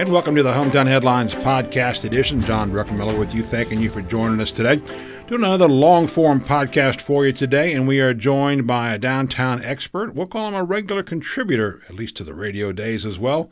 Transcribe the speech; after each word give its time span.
And 0.00 0.10
welcome 0.10 0.34
to 0.36 0.42
the 0.42 0.52
Hometown 0.52 0.86
Headlines 0.86 1.34
Podcast 1.34 2.04
Edition. 2.04 2.40
John 2.40 2.70
Druckenmiller 2.70 3.18
with 3.18 3.34
you, 3.34 3.42
thanking 3.42 3.82
you 3.82 3.90
for 3.90 4.00
joining 4.00 4.40
us 4.40 4.50
today. 4.50 4.76
Doing 5.26 5.44
another 5.44 5.68
long 5.68 6.06
form 6.06 6.40
podcast 6.40 7.02
for 7.02 7.26
you 7.26 7.34
today, 7.34 7.74
and 7.74 7.86
we 7.86 8.00
are 8.00 8.14
joined 8.14 8.66
by 8.66 8.94
a 8.94 8.98
downtown 8.98 9.62
expert. 9.62 10.14
We'll 10.14 10.26
call 10.26 10.48
him 10.48 10.54
a 10.54 10.64
regular 10.64 11.02
contributor, 11.02 11.82
at 11.86 11.96
least 11.96 12.16
to 12.16 12.24
the 12.24 12.32
radio 12.32 12.72
days 12.72 13.04
as 13.04 13.18
well 13.18 13.50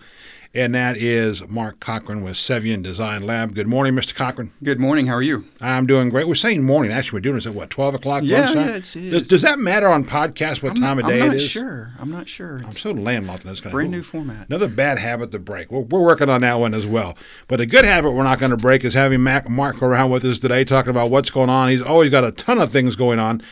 and 0.54 0.74
that 0.74 0.96
is 0.96 1.46
Mark 1.48 1.78
Cochran 1.78 2.22
with 2.22 2.34
Cevian 2.34 2.82
Design 2.82 3.22
Lab. 3.22 3.54
Good 3.54 3.68
morning, 3.68 3.94
Mr. 3.94 4.14
Cochran. 4.14 4.50
Good 4.62 4.80
morning. 4.80 5.06
How 5.06 5.14
are 5.14 5.22
you? 5.22 5.44
I'm 5.60 5.86
doing 5.86 6.08
great. 6.08 6.26
We're 6.26 6.34
saying 6.34 6.64
morning. 6.64 6.90
Actually, 6.90 7.18
we're 7.18 7.22
doing 7.22 7.34
this 7.36 7.46
at 7.46 7.54
what, 7.54 7.70
12 7.70 7.96
o'clock 7.96 8.22
yeah, 8.24 8.38
lunchtime? 8.38 8.68
Yeah, 8.68 8.74
it's, 8.74 8.96
it 8.96 9.10
does, 9.10 9.28
does, 9.28 9.42
that 9.42 9.58
matter 9.58 9.88
on 9.88 10.04
podcast 10.04 10.62
what 10.62 10.72
I'm 10.72 10.82
time 10.82 10.98
of 10.98 11.06
day 11.06 11.20
it 11.20 11.34
is? 11.34 11.42
sure. 11.42 11.92
I'm 11.98 12.10
not 12.10 12.28
sure. 12.28 12.62
I'm 12.64 12.72
so 12.72 12.92
landlocked 12.92 13.44
in 13.44 13.50
this 13.50 13.60
kind 13.60 13.72
brand 13.72 13.88
of 13.88 13.90
Brand 13.90 14.02
new 14.02 14.02
format. 14.02 14.48
Another 14.48 14.68
bad 14.68 14.98
habit 14.98 15.32
to 15.32 15.38
break. 15.38 15.70
We're, 15.70 15.82
we're 15.82 16.02
working 16.02 16.30
on 16.30 16.40
that 16.40 16.58
one 16.58 16.74
as 16.74 16.86
well. 16.86 17.16
But 17.46 17.60
a 17.60 17.66
good 17.66 17.84
habit 17.84 18.12
we're 18.12 18.22
not 18.22 18.38
going 18.38 18.50
to 18.50 18.56
break 18.56 18.84
is 18.84 18.94
having 18.94 19.22
Mac, 19.22 19.48
Mark 19.48 19.82
around 19.82 20.10
with 20.10 20.24
us 20.24 20.38
today 20.38 20.64
talking 20.64 20.90
about 20.90 21.10
what's 21.10 21.30
going 21.30 21.50
on. 21.50 21.68
He's 21.68 21.82
always 21.82 22.10
got 22.10 22.24
a 22.24 22.32
ton 22.32 22.58
of 22.58 22.72
things 22.72 22.96
going 22.96 23.18
on. 23.18 23.42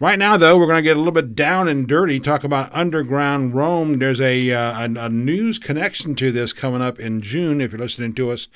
Right 0.00 0.18
now, 0.18 0.36
though, 0.36 0.58
we're 0.58 0.66
going 0.66 0.78
to 0.78 0.82
get 0.82 0.96
a 0.96 0.98
little 0.98 1.12
bit 1.12 1.36
down 1.36 1.68
and 1.68 1.86
dirty, 1.86 2.18
talk 2.18 2.42
about 2.42 2.74
underground 2.74 3.54
Rome. 3.54 4.00
There's 4.00 4.20
a, 4.20 4.50
uh, 4.50 4.88
a, 4.88 5.04
a, 5.06 5.08
news 5.08 5.56
connection 5.60 6.16
to 6.16 6.32
this 6.32 6.52
coming 6.52 6.82
up 6.82 6.98
in 6.98 7.20
June 7.20 7.60
if 7.60 7.70
you're 7.70 7.78
listening 7.78 8.12
to 8.14 8.32
us 8.32 8.48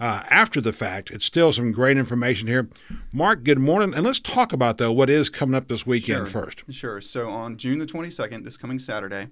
uh, 0.00 0.24
after 0.28 0.60
the 0.60 0.72
fact. 0.72 1.12
It's 1.12 1.24
still 1.24 1.52
some 1.52 1.70
great 1.70 1.96
information 1.96 2.48
here. 2.48 2.68
Mark, 3.12 3.44
good 3.44 3.60
morning. 3.60 3.94
And 3.94 4.04
let's 4.04 4.18
talk 4.18 4.52
about, 4.52 4.78
though, 4.78 4.90
what 4.90 5.08
is 5.08 5.28
coming 5.28 5.54
up 5.54 5.68
this 5.68 5.86
weekend 5.86 6.28
sure. 6.28 6.42
first. 6.42 6.64
Sure. 6.70 7.00
So 7.00 7.30
on 7.30 7.56
June 7.56 7.78
the 7.78 7.86
22nd, 7.86 8.42
this 8.42 8.56
coming 8.56 8.80
Saturday, 8.80 9.28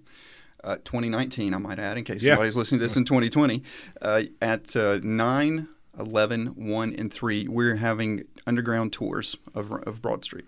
uh, 0.63 0.77
2019, 0.85 1.55
I 1.55 1.59
might 1.59 1.81
add, 1.81 1.99
in 1.99 2.05
case 2.05 2.25
yeah. 2.25 2.35
somebody's 2.35 2.57
listening 2.57 2.79
to 2.79 2.85
this 2.85 2.97
in 2.97 3.05
2020, 3.05 3.65
uh, 4.01 4.23
at 4.41 4.77
uh, 4.77 5.01
9, 5.03 5.69
11, 5.99 6.47
1, 6.47 6.95
and 6.95 7.13
3, 7.13 7.49
we're 7.49 7.77
having 7.77 8.23
underground 8.47 8.93
tours 8.93 9.37
of, 9.57 9.73
of 9.73 10.01
Broad 10.01 10.25
Street 10.25 10.45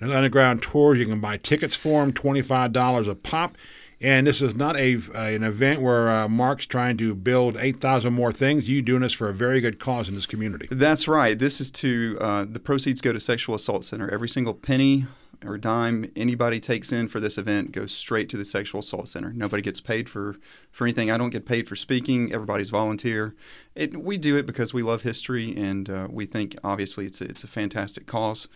and 0.00 0.12
underground 0.12 0.62
tours. 0.62 0.98
You 0.98 1.06
can 1.06 1.20
buy 1.20 1.36
tickets 1.38 1.74
for 1.74 2.00
them, 2.00 2.12
$25 2.12 3.08
a 3.08 3.14
pop. 3.14 3.56
And 4.00 4.28
this 4.28 4.40
is 4.40 4.54
not 4.54 4.76
a 4.76 5.00
an 5.14 5.42
event 5.42 5.82
where 5.82 6.08
uh, 6.08 6.28
Mark's 6.28 6.66
trying 6.66 6.96
to 6.98 7.16
build 7.16 7.56
8,000 7.56 8.12
more 8.12 8.30
things. 8.30 8.68
You 8.68 8.80
doing 8.80 9.02
this 9.02 9.12
for 9.12 9.28
a 9.28 9.34
very 9.34 9.60
good 9.60 9.80
cause 9.80 10.08
in 10.08 10.14
this 10.14 10.26
community. 10.26 10.68
That's 10.70 11.08
right. 11.08 11.36
This 11.36 11.60
is 11.60 11.70
to, 11.72 12.16
uh, 12.20 12.46
the 12.48 12.60
proceeds 12.60 13.00
go 13.00 13.12
to 13.12 13.18
Sexual 13.18 13.56
Assault 13.56 13.84
Center. 13.84 14.08
Every 14.08 14.28
single 14.28 14.54
penny 14.54 15.06
or 15.44 15.56
dime 15.56 16.10
anybody 16.16 16.58
takes 16.58 16.90
in 16.90 17.08
for 17.08 17.20
this 17.20 17.38
event 17.38 17.72
goes 17.72 17.92
straight 17.92 18.28
to 18.28 18.36
the 18.36 18.44
Sexual 18.44 18.80
Assault 18.80 19.08
Center. 19.08 19.32
Nobody 19.32 19.62
gets 19.62 19.80
paid 19.80 20.08
for, 20.08 20.36
for 20.70 20.84
anything. 20.84 21.10
I 21.10 21.16
don't 21.16 21.30
get 21.30 21.46
paid 21.46 21.68
for 21.68 21.76
speaking. 21.76 22.32
Everybody's 22.32 22.70
volunteer. 22.70 23.34
It, 23.74 23.96
we 24.00 24.16
do 24.16 24.36
it 24.36 24.46
because 24.46 24.74
we 24.74 24.82
love 24.82 25.02
history 25.02 25.56
and 25.56 25.88
uh, 25.88 26.08
we 26.10 26.26
think 26.26 26.56
obviously 26.64 27.06
it's 27.06 27.20
a, 27.20 27.24
it's 27.24 27.44
a 27.44 27.48
fantastic 27.48 28.06
cause 28.06 28.48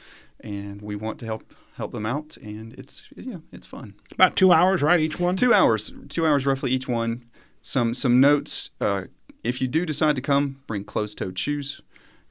and 0.43 0.83
we 0.83 0.97
want 0.97 1.19
to 1.21 1.27
help 1.27 1.53
help 1.77 1.93
them 1.93 2.05
out 2.05 2.37
and 2.37 2.75
it's 2.75 3.09
you 3.17 3.33
know 3.33 3.43
it's 3.53 3.67
fun. 3.67 3.95
About 4.13 4.37
two 4.37 4.53
hours 4.53 4.83
right 4.83 5.01
each 5.01 5.19
one? 5.19 5.37
Two 5.37 5.55
hours 5.55 5.93
two 6.09 6.27
hours 6.27 6.47
roughly 6.47 6.71
each 6.71 6.89
one. 6.89 7.25
Some 7.63 7.95
some 7.95 8.21
notes 8.21 8.71
uh, 8.81 9.05
if 9.45 9.61
you 9.61 9.69
do 9.69 9.87
decide 9.87 10.17
to 10.17 10.23
come 10.23 10.63
bring 10.67 10.85
closed-toed 10.85 11.39
shoes. 11.39 11.81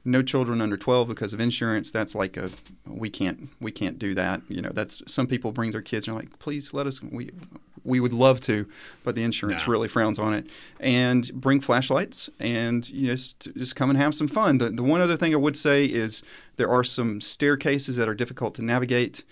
No 0.04 0.20
children 0.20 0.60
under 0.60 0.76
12 0.76 1.06
because 1.06 1.32
of 1.32 1.38
insurance. 1.38 1.92
That's 1.92 2.16
like 2.16 2.36
a 2.36 2.50
we 2.86 3.08
can't 3.08 3.50
we 3.60 3.70
can't 3.70 3.98
do 3.98 4.14
that 4.14 4.42
you 4.48 4.60
know 4.60 4.70
that's 4.72 5.02
some 5.06 5.26
people 5.26 5.52
bring 5.52 5.70
their 5.70 5.82
kids 5.82 6.06
and 6.06 6.16
are 6.16 6.20
like 6.20 6.38
please 6.38 6.72
let 6.74 6.86
us 6.86 7.02
we 7.02 7.30
we 7.84 8.00
would 8.00 8.12
love 8.12 8.40
to, 8.42 8.66
but 9.04 9.14
the 9.14 9.22
insurance 9.22 9.66
no. 9.66 9.72
really 9.72 9.88
frowns 9.88 10.18
on 10.18 10.34
it. 10.34 10.46
And 10.80 11.32
bring 11.34 11.60
flashlights 11.60 12.30
and 12.38 12.88
you 12.90 13.08
know, 13.08 13.14
just, 13.14 13.48
just 13.54 13.76
come 13.76 13.90
and 13.90 13.98
have 13.98 14.14
some 14.14 14.28
fun. 14.28 14.58
The, 14.58 14.70
the 14.70 14.82
one 14.82 15.00
other 15.00 15.16
thing 15.16 15.34
I 15.34 15.38
would 15.38 15.56
say 15.56 15.84
is 15.84 16.22
there 16.56 16.70
are 16.70 16.84
some 16.84 17.20
staircases 17.20 17.96
that 17.96 18.08
are 18.08 18.14
difficult 18.14 18.54
to 18.56 18.62
navigate, 18.62 19.24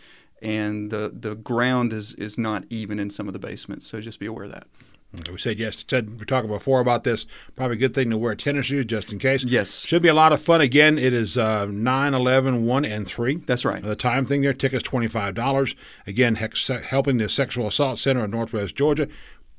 and 0.42 0.90
the, 0.90 1.12
the 1.14 1.34
ground 1.34 1.92
is, 1.92 2.14
is 2.14 2.38
not 2.38 2.64
even 2.70 2.98
in 2.98 3.10
some 3.10 3.26
of 3.26 3.32
the 3.32 3.38
basements. 3.38 3.86
So 3.86 4.00
just 4.00 4.18
be 4.18 4.26
aware 4.26 4.44
of 4.44 4.52
that. 4.52 4.66
We 5.12 5.38
said 5.38 5.58
yes. 5.58 5.84
Said 5.88 6.20
we 6.20 6.26
talked 6.26 6.46
before 6.46 6.80
about 6.80 7.02
this. 7.02 7.26
Probably 7.56 7.76
a 7.76 7.80
good 7.80 7.94
thing 7.94 8.10
to 8.10 8.18
wear 8.18 8.34
tennis 8.36 8.66
shoes 8.66 8.84
just 8.84 9.10
in 9.12 9.18
case. 9.18 9.42
Yes. 9.42 9.84
Should 9.84 10.02
be 10.02 10.08
a 10.08 10.14
lot 10.14 10.32
of 10.32 10.40
fun. 10.40 10.60
Again, 10.60 10.98
it 10.98 11.12
is 11.12 11.36
uh, 11.36 11.66
9, 11.66 12.14
11, 12.14 12.64
1, 12.64 12.84
and 12.84 13.06
3. 13.06 13.36
That's 13.46 13.64
right. 13.64 13.82
The 13.82 13.96
time 13.96 14.24
thing 14.24 14.42
there, 14.42 14.54
tickets 14.54 14.88
$25. 14.88 15.74
Again, 16.06 16.36
hex, 16.36 16.68
helping 16.68 17.18
the 17.18 17.28
Sexual 17.28 17.66
Assault 17.66 17.98
Center 17.98 18.24
in 18.24 18.30
Northwest 18.30 18.76
Georgia. 18.76 19.08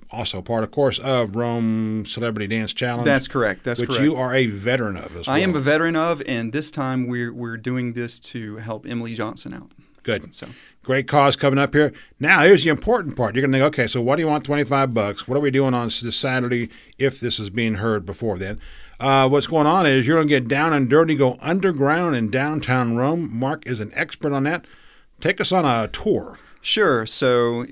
Also 0.09 0.41
part, 0.41 0.63
of 0.63 0.71
course, 0.71 0.99
of 0.99 1.35
Rome 1.35 2.05
Celebrity 2.05 2.47
Dance 2.47 2.73
Challenge. 2.73 3.05
That's 3.05 3.29
correct. 3.29 3.63
That's 3.63 3.79
which 3.79 3.89
correct. 3.89 4.03
you 4.03 4.15
are 4.15 4.33
a 4.33 4.45
veteran 4.47 4.97
of 4.97 5.15
as 5.15 5.27
well. 5.27 5.35
I 5.35 5.39
am 5.39 5.55
a 5.55 5.59
veteran 5.59 5.95
of, 5.95 6.21
and 6.27 6.51
this 6.51 6.69
time 6.69 7.07
we're, 7.07 7.33
we're 7.33 7.57
doing 7.57 7.93
this 7.93 8.19
to 8.19 8.57
help 8.57 8.85
Emily 8.85 9.13
Johnson 9.13 9.53
out. 9.53 9.71
Good. 10.03 10.35
So 10.35 10.47
great 10.83 11.07
cause 11.07 11.35
coming 11.35 11.59
up 11.59 11.73
here. 11.73 11.93
Now 12.19 12.41
here's 12.41 12.63
the 12.63 12.69
important 12.69 13.15
part. 13.15 13.35
You're 13.35 13.45
gonna 13.45 13.57
think, 13.57 13.73
okay, 13.73 13.87
so 13.87 14.01
what 14.01 14.15
do 14.15 14.23
you 14.23 14.27
want? 14.27 14.43
Twenty 14.43 14.63
five 14.63 14.93
bucks. 14.93 15.27
What 15.27 15.37
are 15.37 15.41
we 15.41 15.51
doing 15.51 15.73
on 15.73 15.87
this 15.87 16.15
Saturday 16.15 16.69
if 16.97 17.19
this 17.19 17.39
is 17.39 17.49
being 17.49 17.75
heard 17.75 18.05
before 18.05 18.37
then? 18.37 18.59
Uh, 18.99 19.27
what's 19.27 19.47
going 19.47 19.67
on 19.67 19.85
is 19.85 20.05
you're 20.05 20.17
gonna 20.17 20.27
get 20.27 20.47
down 20.47 20.73
and 20.73 20.89
dirty, 20.89 21.15
go 21.15 21.37
underground 21.41 22.15
in 22.15 22.29
downtown 22.29 22.95
Rome. 22.95 23.29
Mark 23.35 23.65
is 23.65 23.79
an 23.79 23.91
expert 23.95 24.33
on 24.33 24.43
that. 24.43 24.65
Take 25.19 25.41
us 25.41 25.51
on 25.51 25.65
a 25.65 25.87
tour. 25.87 26.37
Sure. 26.61 27.05
So 27.05 27.65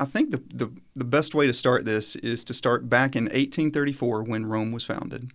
I 0.00 0.06
think 0.06 0.30
the, 0.30 0.42
the, 0.52 0.72
the 0.94 1.04
best 1.04 1.34
way 1.34 1.46
to 1.46 1.52
start 1.52 1.84
this 1.84 2.16
is 2.16 2.44
to 2.44 2.54
start 2.54 2.88
back 2.88 3.14
in 3.14 3.24
1834 3.24 4.22
when 4.24 4.46
Rome 4.46 4.72
was 4.72 4.84
founded. 4.84 5.30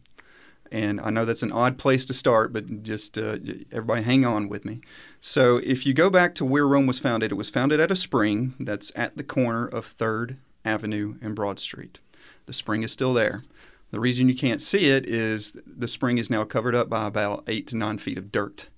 And 0.72 1.02
I 1.02 1.10
know 1.10 1.26
that's 1.26 1.44
an 1.44 1.52
odd 1.52 1.78
place 1.78 2.06
to 2.06 2.14
start, 2.14 2.54
but 2.54 2.84
just 2.84 3.18
uh, 3.18 3.38
everybody 3.72 4.04
hang 4.04 4.26
on 4.26 4.50
with 4.50 4.66
me. 4.66 4.82
So, 5.20 5.58
if 5.58 5.86
you 5.86 5.94
go 5.94 6.10
back 6.10 6.36
to 6.36 6.46
where 6.46 6.68
Rome 6.68 6.86
was 6.86 7.00
founded, 7.00 7.32
it 7.32 7.36
was 7.36 7.50
founded 7.50 7.80
at 7.80 7.92
a 7.92 7.96
spring 7.96 8.54
that's 8.60 8.92
at 8.96 9.18
the 9.18 9.24
corner 9.24 9.66
of 9.68 9.98
3rd 9.98 10.38
Avenue 10.64 11.16
and 11.22 11.36
Broad 11.36 11.60
Street. 11.60 12.00
The 12.46 12.54
spring 12.54 12.84
is 12.84 12.92
still 12.92 13.14
there. 13.14 13.44
The 13.92 14.00
reason 14.00 14.30
you 14.30 14.36
can't 14.36 14.62
see 14.62 14.86
it 14.86 15.06
is 15.08 15.58
the 15.66 15.88
spring 15.88 16.20
is 16.20 16.30
now 16.30 16.44
covered 16.44 16.76
up 16.76 16.90
by 16.90 17.08
about 17.08 17.44
eight 17.48 17.66
to 17.68 17.78
nine 17.78 17.98
feet 17.98 18.18
of 18.18 18.32
dirt. 18.32 18.70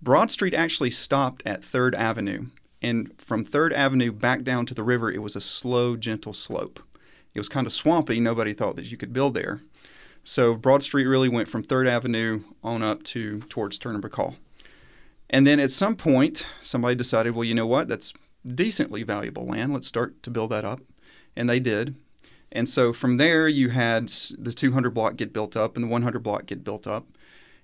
Broad 0.00 0.30
Street 0.30 0.54
actually 0.54 0.90
stopped 0.90 1.42
at 1.44 1.62
3rd 1.62 1.94
Avenue, 1.96 2.46
and 2.80 3.12
from 3.20 3.44
3rd 3.44 3.72
Avenue 3.72 4.12
back 4.12 4.44
down 4.44 4.64
to 4.66 4.74
the 4.74 4.84
river, 4.84 5.10
it 5.10 5.22
was 5.22 5.34
a 5.34 5.40
slow, 5.40 5.96
gentle 5.96 6.32
slope. 6.32 6.80
It 7.34 7.40
was 7.40 7.48
kind 7.48 7.66
of 7.66 7.72
swampy. 7.72 8.20
Nobody 8.20 8.52
thought 8.52 8.76
that 8.76 8.90
you 8.90 8.96
could 8.96 9.12
build 9.12 9.34
there. 9.34 9.60
So 10.28 10.54
Broad 10.54 10.82
Street 10.82 11.06
really 11.06 11.30
went 11.30 11.48
from 11.48 11.64
3rd 11.64 11.88
Avenue 11.88 12.42
on 12.62 12.82
up 12.82 13.02
to 13.04 13.40
towards 13.48 13.78
Turner 13.78 13.98
McCall. 13.98 14.36
And 15.30 15.46
then 15.46 15.58
at 15.58 15.72
some 15.72 15.96
point, 15.96 16.44
somebody 16.62 16.94
decided, 16.94 17.34
well, 17.34 17.44
you 17.44 17.54
know 17.54 17.66
what? 17.66 17.88
That's 17.88 18.12
decently 18.44 19.02
valuable 19.04 19.46
land. 19.46 19.72
Let's 19.72 19.86
start 19.86 20.22
to 20.24 20.30
build 20.30 20.50
that 20.50 20.66
up. 20.66 20.82
And 21.34 21.48
they 21.48 21.60
did. 21.60 21.94
And 22.52 22.68
so 22.68 22.92
from 22.92 23.16
there, 23.16 23.48
you 23.48 23.70
had 23.70 24.08
the 24.38 24.52
200 24.52 24.90
block 24.90 25.16
get 25.16 25.32
built 25.32 25.56
up 25.56 25.76
and 25.76 25.84
the 25.84 25.88
100 25.88 26.18
block 26.18 26.44
get 26.44 26.62
built 26.62 26.86
up. 26.86 27.06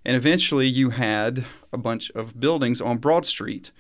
And 0.03 0.17
eventually, 0.17 0.67
you 0.67 0.89
had 0.89 1.45
a 1.71 1.77
bunch 1.77 2.11
of 2.13 2.41
buildings 2.41 2.81
on 2.81 2.97
Broad 2.97 3.27
Street. 3.27 3.73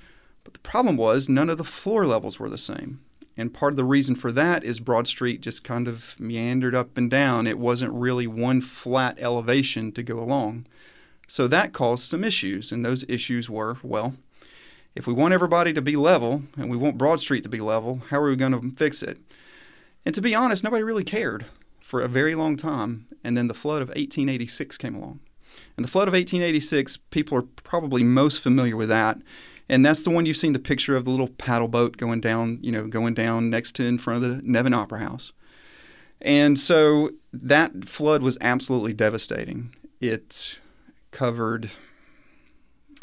But 0.44 0.52
the 0.52 0.58
problem 0.58 0.98
was, 0.98 1.26
none 1.26 1.48
of 1.48 1.56
the 1.56 1.64
floor 1.64 2.04
levels 2.04 2.38
were 2.38 2.50
the 2.50 2.58
same. 2.58 3.00
And 3.36 3.52
part 3.52 3.72
of 3.72 3.76
the 3.76 3.84
reason 3.84 4.14
for 4.14 4.30
that 4.32 4.62
is 4.62 4.78
Broad 4.78 5.08
Street 5.08 5.40
just 5.40 5.64
kind 5.64 5.88
of 5.88 6.18
meandered 6.20 6.74
up 6.74 6.96
and 6.96 7.10
down. 7.10 7.46
It 7.46 7.58
wasn't 7.58 7.92
really 7.92 8.26
one 8.26 8.60
flat 8.60 9.16
elevation 9.18 9.90
to 9.92 10.02
go 10.02 10.20
along. 10.20 10.66
So 11.26 11.48
that 11.48 11.72
caused 11.72 12.04
some 12.04 12.22
issues. 12.22 12.70
And 12.70 12.84
those 12.84 13.04
issues 13.08 13.50
were 13.50 13.78
well, 13.82 14.14
if 14.94 15.06
we 15.06 15.12
want 15.12 15.34
everybody 15.34 15.72
to 15.72 15.82
be 15.82 15.96
level 15.96 16.44
and 16.56 16.70
we 16.70 16.76
want 16.76 16.98
Broad 16.98 17.18
Street 17.18 17.42
to 17.42 17.48
be 17.48 17.60
level, 17.60 18.02
how 18.10 18.20
are 18.20 18.30
we 18.30 18.36
going 18.36 18.52
to 18.52 18.76
fix 18.76 19.02
it? 19.02 19.18
And 20.06 20.14
to 20.14 20.22
be 20.22 20.34
honest, 20.34 20.62
nobody 20.62 20.84
really 20.84 21.04
cared 21.04 21.46
for 21.80 22.00
a 22.00 22.08
very 22.08 22.34
long 22.34 22.56
time. 22.56 23.06
And 23.24 23.36
then 23.36 23.48
the 23.48 23.54
flood 23.54 23.82
of 23.82 23.88
1886 23.88 24.78
came 24.78 24.94
along. 24.94 25.20
And 25.76 25.84
the 25.84 25.90
flood 25.90 26.08
of 26.08 26.14
1886, 26.14 26.98
people 27.10 27.38
are 27.38 27.42
probably 27.42 28.04
most 28.04 28.40
familiar 28.40 28.76
with 28.76 28.88
that 28.88 29.18
and 29.68 29.84
that's 29.84 30.02
the 30.02 30.10
one 30.10 30.26
you've 30.26 30.36
seen 30.36 30.52
the 30.52 30.58
picture 30.58 30.96
of 30.96 31.04
the 31.04 31.10
little 31.10 31.28
paddle 31.28 31.68
boat 31.68 31.96
going 31.96 32.20
down, 32.20 32.58
you 32.62 32.70
know, 32.70 32.86
going 32.86 33.14
down 33.14 33.50
next 33.50 33.72
to 33.76 33.84
in 33.84 33.98
front 33.98 34.22
of 34.22 34.30
the 34.30 34.42
Nevin 34.42 34.74
Opera 34.74 35.00
House. 35.00 35.32
And 36.20 36.58
so 36.58 37.10
that 37.32 37.88
flood 37.88 38.22
was 38.22 38.38
absolutely 38.40 38.92
devastating. 38.92 39.74
It 40.00 40.58
covered, 41.10 41.70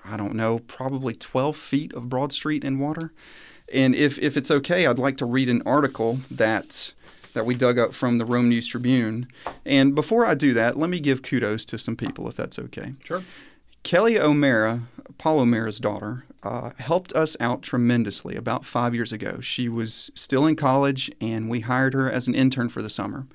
I 0.04 0.18
don't 0.18 0.36
know, 0.36 0.60
probably 0.60 1.14
12 1.14 1.56
feet 1.56 1.94
of 1.94 2.10
Broad 2.10 2.32
Street 2.32 2.64
in 2.64 2.80
water. 2.80 3.14
And 3.74 3.96
if, 3.96 4.20
if 4.20 4.38
it's 4.38 4.52
okay, 4.52 4.86
I'd 4.86 5.00
like 5.00 5.18
to 5.18 5.26
read 5.26 5.50
an 5.50 5.62
article 5.66 6.20
that 6.30 6.94
that 7.34 7.46
we 7.46 7.56
dug 7.56 7.80
up 7.80 7.94
from 7.94 8.18
the 8.18 8.26
Rome 8.26 8.50
News 8.50 8.68
Tribune. 8.68 9.26
And 9.66 9.96
before 9.96 10.26
I 10.26 10.36
do 10.36 10.54
that, 10.54 10.78
let 10.78 10.90
me 10.90 11.00
give 11.00 11.22
kudos 11.22 11.64
to 11.66 11.78
some 11.78 11.96
people, 11.96 12.28
if 12.28 12.36
that's 12.36 12.60
okay. 12.60 12.94
Sure. 13.06 13.24
Kelly 13.84 14.20
O'Mara, 14.20 14.82
Paul 15.18 15.40
O'Mara's 15.40 15.80
daughter, 15.80 16.26
uh, 16.44 16.72
helped 16.78 17.14
us 17.14 17.38
out 17.40 17.62
tremendously 17.62 18.36
about 18.36 18.66
five 18.66 18.96
years 18.96 19.12
ago. 19.12 19.40
She 19.42 19.70
was 19.70 20.12
still 20.16 20.46
in 20.48 20.56
college, 20.56 21.12
and 21.22 21.50
we 21.50 21.62
hired 21.62 21.94
her 21.94 22.12
as 22.12 22.28
an 22.28 22.36
intern 22.36 22.70
for 22.70 22.82
the 22.82 22.90
summer. 22.90 23.28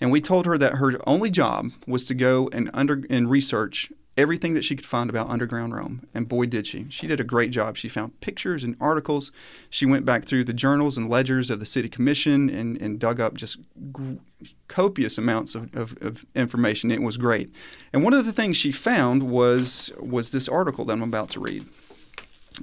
And 0.00 0.10
we 0.10 0.20
told 0.20 0.46
her 0.46 0.58
that 0.58 0.74
her 0.74 0.92
only 1.06 1.30
job 1.30 1.70
was 1.86 2.04
to 2.04 2.14
go 2.14 2.48
and 2.52 2.70
under 2.74 3.04
and 3.08 3.30
research 3.30 3.90
everything 4.16 4.52
that 4.54 4.64
she 4.64 4.76
could 4.76 4.86
find 4.86 5.08
about 5.08 5.30
underground 5.30 5.74
Rome. 5.74 6.06
And 6.12 6.28
boy, 6.28 6.46
did 6.46 6.66
she. 6.66 6.86
She 6.90 7.06
did 7.06 7.20
a 7.20 7.24
great 7.24 7.50
job. 7.50 7.76
She 7.76 7.88
found 7.88 8.20
pictures 8.20 8.62
and 8.62 8.76
articles. 8.80 9.32
She 9.70 9.86
went 9.86 10.04
back 10.04 10.24
through 10.24 10.44
the 10.44 10.52
journals 10.52 10.98
and 10.98 11.08
ledgers 11.08 11.50
of 11.50 11.60
the 11.60 11.66
city 11.66 11.88
commission 11.88 12.50
and, 12.50 12.80
and 12.80 12.98
dug 12.98 13.20
up 13.20 13.34
just 13.34 13.58
g- 13.96 14.20
copious 14.68 15.16
amounts 15.16 15.54
of, 15.54 15.74
of, 15.74 15.96
of, 16.02 16.26
information. 16.34 16.90
It 16.90 17.02
was 17.02 17.16
great. 17.16 17.50
And 17.92 18.04
one 18.04 18.12
of 18.12 18.26
the 18.26 18.32
things 18.32 18.56
she 18.56 18.72
found 18.72 19.22
was, 19.22 19.90
was 19.98 20.30
this 20.30 20.48
article 20.48 20.84
that 20.84 20.92
I'm 20.92 21.02
about 21.02 21.30
to 21.30 21.40
read. 21.40 21.64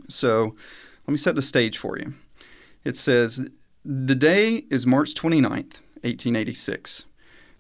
So 0.08 0.56
let 1.08 1.12
me 1.12 1.18
set 1.18 1.36
the 1.36 1.42
stage 1.42 1.78
for 1.78 1.98
you. 1.98 2.14
It 2.84 2.96
says, 2.96 3.50
The 3.84 4.16
day 4.16 4.66
is 4.70 4.86
March 4.86 5.16
29th, 5.16 5.82
1886. 6.04 7.06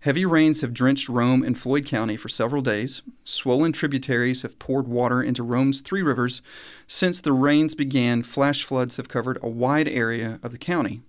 Heavy 0.01 0.25
rains 0.25 0.61
have 0.61 0.73
drenched 0.73 1.09
Rome 1.09 1.43
and 1.43 1.59
Floyd 1.59 1.85
County 1.85 2.15
for 2.15 2.29
several 2.29 2.61
days. 2.61 3.01
Swollen 3.25 3.73
tributaries 3.73 4.43
have 4.43 4.57
poured 4.57 4.87
water 4.87 5.21
into 5.21 5.43
Rome's 5.43 5.81
three 5.81 6.01
rivers. 6.01 6.41
Since 6.87 7.19
the 7.19 7.33
rains 7.33 7.75
began, 7.75 8.23
flash 8.23 8.63
floods 8.63 8.95
have 8.95 9.09
covered 9.09 9.37
a 9.43 9.49
wide 9.49 9.89
area 9.89 10.39
of 10.41 10.53
the 10.53 10.57
county. 10.57 11.01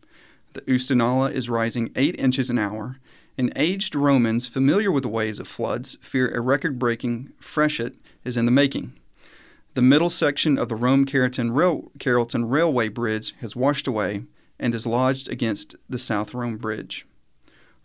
The 0.54 0.62
Oostanaula 0.62 1.30
is 1.30 1.48
rising 1.48 1.92
eight 1.94 2.18
inches 2.18 2.50
an 2.50 2.58
hour, 2.58 2.96
and 3.38 3.52
aged 3.54 3.94
Romans 3.94 4.48
familiar 4.48 4.90
with 4.90 5.04
the 5.04 5.08
ways 5.08 5.38
of 5.38 5.46
floods 5.46 5.96
fear 6.00 6.28
a 6.28 6.40
record 6.40 6.76
breaking 6.76 7.32
freshet 7.38 7.94
is 8.24 8.36
in 8.36 8.44
the 8.44 8.50
making. 8.50 8.92
The 9.74 9.82
middle 9.82 10.10
section 10.10 10.58
of 10.58 10.68
the 10.68 10.74
Rome 10.74 11.04
Carrollton 11.04 11.52
Railway 12.48 12.88
Bridge 12.88 13.34
has 13.38 13.54
washed 13.54 13.86
away 13.86 14.24
and 14.58 14.74
is 14.74 14.84
lodged 14.84 15.28
against 15.28 15.76
the 15.88 15.98
South 15.98 16.34
Rome 16.34 16.56
Bridge. 16.56 17.06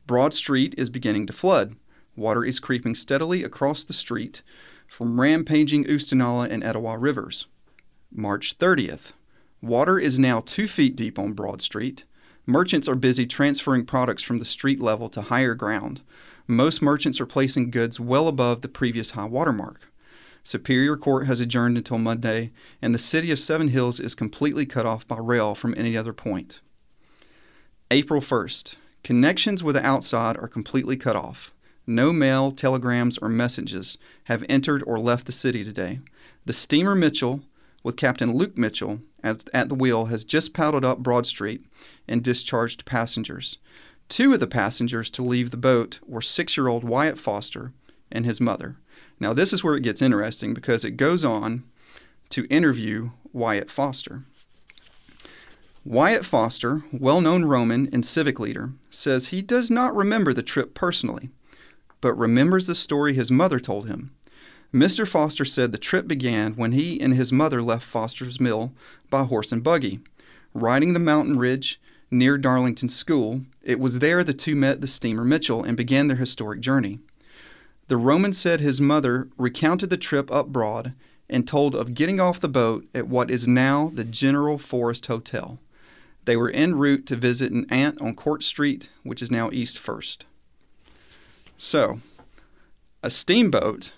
Broad 0.08 0.36
Street 0.36 0.76
is 0.78 0.90
beginning 0.90 1.26
to 1.26 1.34
flood. 1.34 1.76
Water 2.16 2.46
is 2.46 2.60
creeping 2.60 2.94
steadily 2.94 3.44
across 3.44 3.84
the 3.84 3.94
street 3.94 4.44
from 4.88 5.20
rampaging 5.20 5.86
Oostanaula 5.86 6.48
and 6.50 6.64
Etowah 6.64 7.00
rivers. 7.00 7.48
March 8.12 8.60
30th. 8.60 9.14
Water 9.64 9.98
is 9.98 10.20
now 10.20 10.42
two 10.42 10.68
feet 10.68 10.96
deep 10.96 11.18
on 11.18 11.34
Broad 11.34 11.60
Street. 11.60 12.04
Merchants 12.46 12.88
are 12.88 12.96
busy 12.96 13.26
transferring 13.26 13.84
products 13.84 14.22
from 14.22 14.38
the 14.38 14.46
street 14.46 14.80
level 14.80 15.10
to 15.10 15.24
higher 15.24 15.56
ground. 15.56 16.02
Most 16.46 16.84
merchants 16.84 17.20
are 17.20 17.26
placing 17.26 17.72
goods 17.72 18.00
well 18.00 18.28
above 18.28 18.62
the 18.62 18.68
previous 18.68 19.12
high 19.12 19.26
water 19.26 19.52
mark. 19.52 19.92
Superior 20.44 20.96
Court 20.98 21.26
has 21.26 21.42
adjourned 21.42 21.78
until 21.78 21.98
Monday, 21.98 22.52
and 22.80 22.94
the 22.94 23.00
city 23.00 23.32
of 23.32 23.40
Seven 23.40 23.70
Hills 23.70 24.00
is 24.00 24.14
completely 24.14 24.68
cut 24.68 24.86
off 24.86 25.08
by 25.08 25.18
rail 25.18 25.56
from 25.56 25.74
any 25.76 25.98
other 25.98 26.14
point. 26.14 26.62
April 27.90 28.22
1st. 28.22 28.76
Connections 29.06 29.64
with 29.64 29.76
the 29.76 29.86
outside 29.86 30.36
are 30.38 30.48
completely 30.48 30.98
cut 30.98 31.16
off. 31.16 31.54
No 31.86 32.12
mail, 32.12 32.52
telegrams, 32.52 33.20
or 33.20 33.30
messages 33.30 34.00
have 34.24 34.44
entered 34.50 34.82
or 34.88 34.98
left 34.98 35.28
the 35.28 35.32
city 35.32 35.64
today. 35.64 36.00
The 36.46 36.54
steamer 36.54 36.96
Mitchell, 36.96 37.42
with 37.84 37.98
Captain 37.98 38.34
Luke 38.34 38.58
Mitchell 38.58 39.02
at, 39.24 39.48
at 39.54 39.70
the 39.70 39.76
wheel, 39.76 40.06
has 40.06 40.24
just 40.24 40.56
paddled 40.56 40.84
up 40.84 41.04
Broad 41.04 41.28
Street 41.28 41.64
and 42.08 42.24
discharged 42.24 42.86
passengers. 42.86 43.60
Two 44.10 44.34
of 44.34 44.40
the 44.40 44.48
passengers 44.48 45.12
to 45.12 45.22
leave 45.22 45.52
the 45.52 45.56
boat 45.58 46.00
were 46.08 46.20
six 46.20 46.58
year 46.58 46.68
old 46.68 46.84
Wyatt 46.84 47.20
Foster 47.20 47.74
and 48.12 48.26
his 48.26 48.42
mother. 48.42 48.78
Now, 49.20 49.34
this 49.34 49.54
is 49.54 49.64
where 49.64 49.76
it 49.76 49.84
gets 49.84 50.02
interesting 50.02 50.56
because 50.56 50.84
it 50.84 50.98
goes 50.98 51.24
on 51.24 51.64
to 52.30 52.48
interview 52.48 53.12
Wyatt 53.34 53.70
Foster. 53.70 54.24
Wyatt 55.88 56.26
Foster, 56.26 56.84
well 56.92 57.22
known 57.22 57.46
Roman 57.46 57.90
and 57.94 58.04
civic 58.04 58.40
leader, 58.40 58.72
says 58.90 59.28
he 59.28 59.44
does 59.44 59.70
not 59.70 59.96
remember 59.96 60.34
the 60.34 60.42
trip 60.42 60.74
personally, 60.74 61.30
but 62.02 62.18
remembers 62.18 62.66
the 62.66 62.74
story 62.74 63.14
his 63.14 63.30
mother 63.30 63.60
told 63.60 63.88
him. 63.88 64.10
Mr. 64.74 65.08
Foster 65.08 65.46
said 65.46 65.72
the 65.72 65.78
trip 65.78 66.08
began 66.08 66.54
when 66.54 66.72
he 66.72 67.00
and 67.00 67.14
his 67.14 67.32
mother 67.32 67.62
left 67.62 67.86
Foster's 67.86 68.40
Mill 68.40 68.74
by 69.12 69.26
horse 69.26 69.52
and 69.52 69.64
buggy. 69.64 70.00
Riding 70.56 70.94
the 70.94 71.00
mountain 71.00 71.38
ridge 71.38 71.80
near 72.10 72.40
Darlington 72.40 72.90
School, 72.90 73.44
it 73.62 73.80
was 73.80 74.00
there 74.00 74.24
the 74.24 74.34
two 74.34 74.56
met 74.56 74.82
the 74.82 74.88
steamer 74.88 75.24
Mitchell 75.24 75.64
and 75.64 75.78
began 75.78 76.08
their 76.08 76.18
historic 76.18 76.62
journey. 76.62 76.98
The 77.90 77.98
Roman 77.98 78.34
said 78.34 78.60
his 78.60 78.82
mother 78.82 79.28
recounted 79.38 79.92
the 79.92 79.98
trip 79.98 80.32
up 80.32 80.48
Broad 80.48 80.94
and 81.30 81.48
told 81.48 81.76
of 81.76 81.94
getting 81.94 82.20
off 82.20 82.40
the 82.40 82.50
boat 82.50 82.88
at 82.96 83.08
what 83.08 83.30
is 83.30 83.48
now 83.48 83.92
the 83.94 84.04
General 84.04 84.58
Forrest 84.58 85.06
Hotel. 85.06 85.60
They 86.26 86.36
were 86.36 86.50
en 86.50 86.76
route 86.76 87.06
to 87.08 87.16
visit 87.16 87.52
an 87.52 87.66
aunt 87.70 88.02
on 88.02 88.16
Court 88.16 88.44
Street, 88.44 88.90
which 89.04 89.22
is 89.22 89.30
now 89.32 89.50
East 89.52 89.78
First. 89.80 90.26
So, 91.58 92.00
a 93.04 93.10
steamboat 93.10 93.94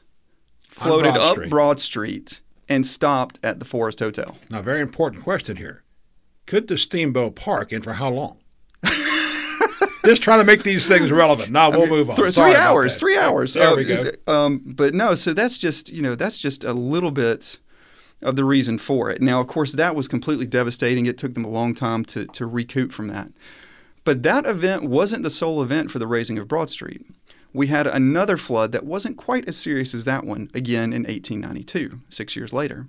floated 0.67 1.13
Broad 1.13 1.21
up 1.21 1.33
Street. 1.33 1.49
Broad 1.49 1.79
Street 1.79 2.41
and 2.69 2.85
stopped 2.85 3.39
at 3.41 3.59
the 3.59 3.65
Forrest 3.65 3.99
Hotel. 3.99 4.37
Now, 4.49 4.61
very 4.61 4.81
important 4.81 5.23
question 5.23 5.55
here. 5.57 5.83
Could 6.45 6.67
the 6.67 6.77
steamboat 6.77 7.35
park 7.35 7.71
and 7.71 7.83
for 7.83 7.93
how 7.93 8.09
long? 8.09 8.37
Just 10.05 10.21
trying 10.21 10.39
to 10.39 10.45
make 10.45 10.63
these 10.63 10.87
things 10.87 11.11
relevant. 11.11 11.51
Now 11.51 11.69
we'll 11.69 11.87
move 11.87 12.09
on. 12.09 12.15
Th- 12.15 12.33
three 12.33 12.55
hours, 12.55 12.97
three 12.97 13.17
hours. 13.17 13.55
There 13.55 13.69
Uh, 13.69 13.75
we 13.75 13.83
go. 13.83 13.93
it- 13.93 14.21
Um, 14.27 14.61
but 14.65 14.93
no, 14.93 15.15
so 15.15 15.33
that's 15.33 15.57
just 15.57 15.89
you 15.91 16.01
know 16.01 16.15
that's 16.15 16.37
just 16.37 16.63
a 16.63 16.71
little 16.73 17.11
bit 17.11 17.57
of 18.21 18.35
the 18.35 18.43
reason 18.43 18.77
for 18.77 19.09
it. 19.09 19.21
Now, 19.21 19.39
of 19.39 19.47
course, 19.47 19.73
that 19.73 19.95
was 19.95 20.07
completely 20.07 20.47
devastating. 20.47 21.05
It 21.05 21.17
took 21.17 21.33
them 21.33 21.45
a 21.45 21.49
long 21.49 21.73
time 21.73 22.03
to 22.05 22.25
to 22.25 22.45
recoup 22.45 22.91
from 22.91 23.07
that. 23.07 23.29
But 24.03 24.23
that 24.23 24.45
event 24.45 24.83
wasn't 24.83 25.23
the 25.23 25.29
sole 25.29 25.61
event 25.61 25.91
for 25.91 25.99
the 25.99 26.07
raising 26.07 26.37
of 26.37 26.47
Broad 26.47 26.69
Street. 26.69 27.05
We 27.53 27.67
had 27.67 27.87
another 27.87 28.37
flood 28.37 28.71
that 28.71 28.85
wasn't 28.85 29.17
quite 29.17 29.47
as 29.47 29.57
serious 29.57 29.93
as 29.93 30.05
that 30.05 30.23
one 30.23 30.49
again 30.53 30.93
in 30.93 31.03
1892, 31.03 32.01
six 32.09 32.35
years 32.35 32.53
later. 32.53 32.87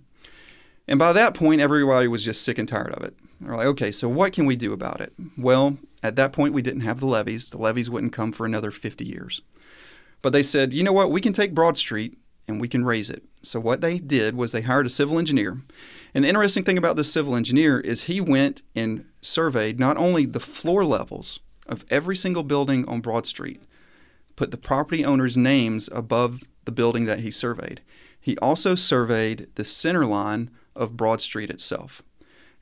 And 0.86 0.98
by 0.98 1.12
that 1.12 1.34
point, 1.34 1.60
everybody 1.60 2.08
was 2.08 2.24
just 2.24 2.42
sick 2.42 2.58
and 2.58 2.68
tired 2.68 2.92
of 2.92 3.02
it. 3.02 3.14
They're 3.40 3.56
like, 3.56 3.66
okay, 3.66 3.92
so 3.92 4.08
what 4.08 4.32
can 4.32 4.46
we 4.46 4.56
do 4.56 4.72
about 4.72 5.00
it? 5.00 5.12
Well, 5.36 5.78
at 6.02 6.16
that 6.16 6.32
point, 6.32 6.54
we 6.54 6.62
didn't 6.62 6.80
have 6.80 7.00
the 7.00 7.06
levees. 7.06 7.50
The 7.50 7.58
levees 7.58 7.90
wouldn't 7.90 8.12
come 8.12 8.32
for 8.32 8.46
another 8.46 8.70
50 8.70 9.04
years. 9.04 9.42
But 10.22 10.32
they 10.32 10.42
said, 10.42 10.72
you 10.72 10.82
know 10.82 10.92
what, 10.92 11.10
we 11.10 11.20
can 11.20 11.32
take 11.32 11.54
Broad 11.54 11.76
Street 11.76 12.16
and 12.46 12.60
we 12.60 12.68
can 12.68 12.84
raise 12.84 13.10
it. 13.10 13.24
So 13.48 13.60
what 13.60 13.80
they 13.80 13.98
did 13.98 14.36
was 14.36 14.52
they 14.52 14.62
hired 14.62 14.86
a 14.86 14.90
civil 14.90 15.18
engineer. 15.18 15.62
And 16.14 16.24
the 16.24 16.28
interesting 16.28 16.64
thing 16.64 16.78
about 16.78 16.96
this 16.96 17.12
civil 17.12 17.34
engineer 17.34 17.80
is 17.80 18.04
he 18.04 18.20
went 18.20 18.62
and 18.74 19.04
surveyed 19.20 19.80
not 19.80 19.96
only 19.96 20.26
the 20.26 20.40
floor 20.40 20.84
levels 20.84 21.40
of 21.66 21.84
every 21.90 22.16
single 22.16 22.42
building 22.42 22.86
on 22.88 23.00
Broad 23.00 23.26
Street, 23.26 23.60
put 24.36 24.50
the 24.50 24.56
property 24.56 25.04
owners' 25.04 25.36
names 25.36 25.88
above 25.92 26.42
the 26.64 26.72
building 26.72 27.06
that 27.06 27.20
he 27.20 27.30
surveyed. 27.30 27.80
He 28.20 28.38
also 28.38 28.74
surveyed 28.74 29.48
the 29.54 29.64
center 29.64 30.04
line 30.04 30.50
of 30.76 30.96
Broad 30.96 31.20
Street 31.20 31.50
itself. 31.50 32.02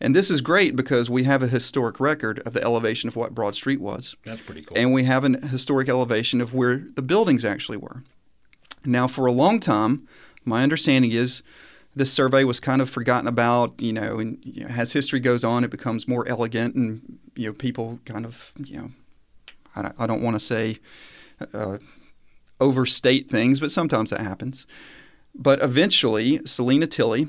And 0.01 0.15
this 0.15 0.31
is 0.31 0.43
great 0.43 0.77
because 0.77 1.09
we 1.09 1.25
have 1.25 1.43
a 1.43 1.49
historic 1.49 1.99
record 1.99 2.41
of 2.41 2.53
the 2.53 2.63
elevation 2.63 3.09
of 3.09 3.17
what 3.17 3.35
Broad 3.35 3.55
Street 3.55 3.81
was. 3.81 4.15
That's 4.25 4.43
pretty 4.43 4.63
cool. 4.63 4.77
And 4.77 4.93
we 4.93 5.05
have 5.05 5.25
an 5.25 5.49
historic 5.49 5.89
elevation 5.89 6.41
of 6.41 6.53
where 6.53 6.85
the 6.95 7.03
buildings 7.03 7.45
actually 7.45 7.79
were. 7.79 8.03
Now, 8.85 9.09
for 9.09 9.27
a 9.27 9.33
long 9.33 9.59
time, 9.59 10.07
my 10.47 10.63
understanding 10.63 11.11
is 11.11 11.43
this 11.95 12.13
survey 12.13 12.45
was 12.45 12.61
kind 12.61 12.81
of 12.81 12.91
forgotten 12.91 13.27
about, 13.27 13.81
you 13.81 13.93
know, 13.93 14.19
and 14.19 14.39
you 14.45 14.63
know, 14.63 14.69
as 14.69 14.93
history 14.93 15.19
goes 15.19 15.45
on, 15.45 15.65
it 15.65 15.71
becomes 15.71 16.07
more 16.07 16.27
elegant 16.29 16.75
and, 16.75 17.19
you 17.35 17.49
know, 17.49 17.53
people 17.53 17.99
kind 18.05 18.25
of, 18.25 18.53
you 18.57 18.77
know, 18.77 18.91
I 19.75 19.83
don't, 19.83 19.95
I 19.99 20.07
don't 20.07 20.23
want 20.23 20.35
to 20.35 20.41
say 20.41 20.79
uh, 21.53 21.79
overstate 22.61 23.29
things, 23.29 23.61
but 23.61 23.71
sometimes 23.71 24.11
that 24.11 24.21
happens. 24.21 24.67
But 25.35 25.63
eventually, 25.63 26.41
Selena 26.47 26.87
Tilley 26.87 27.29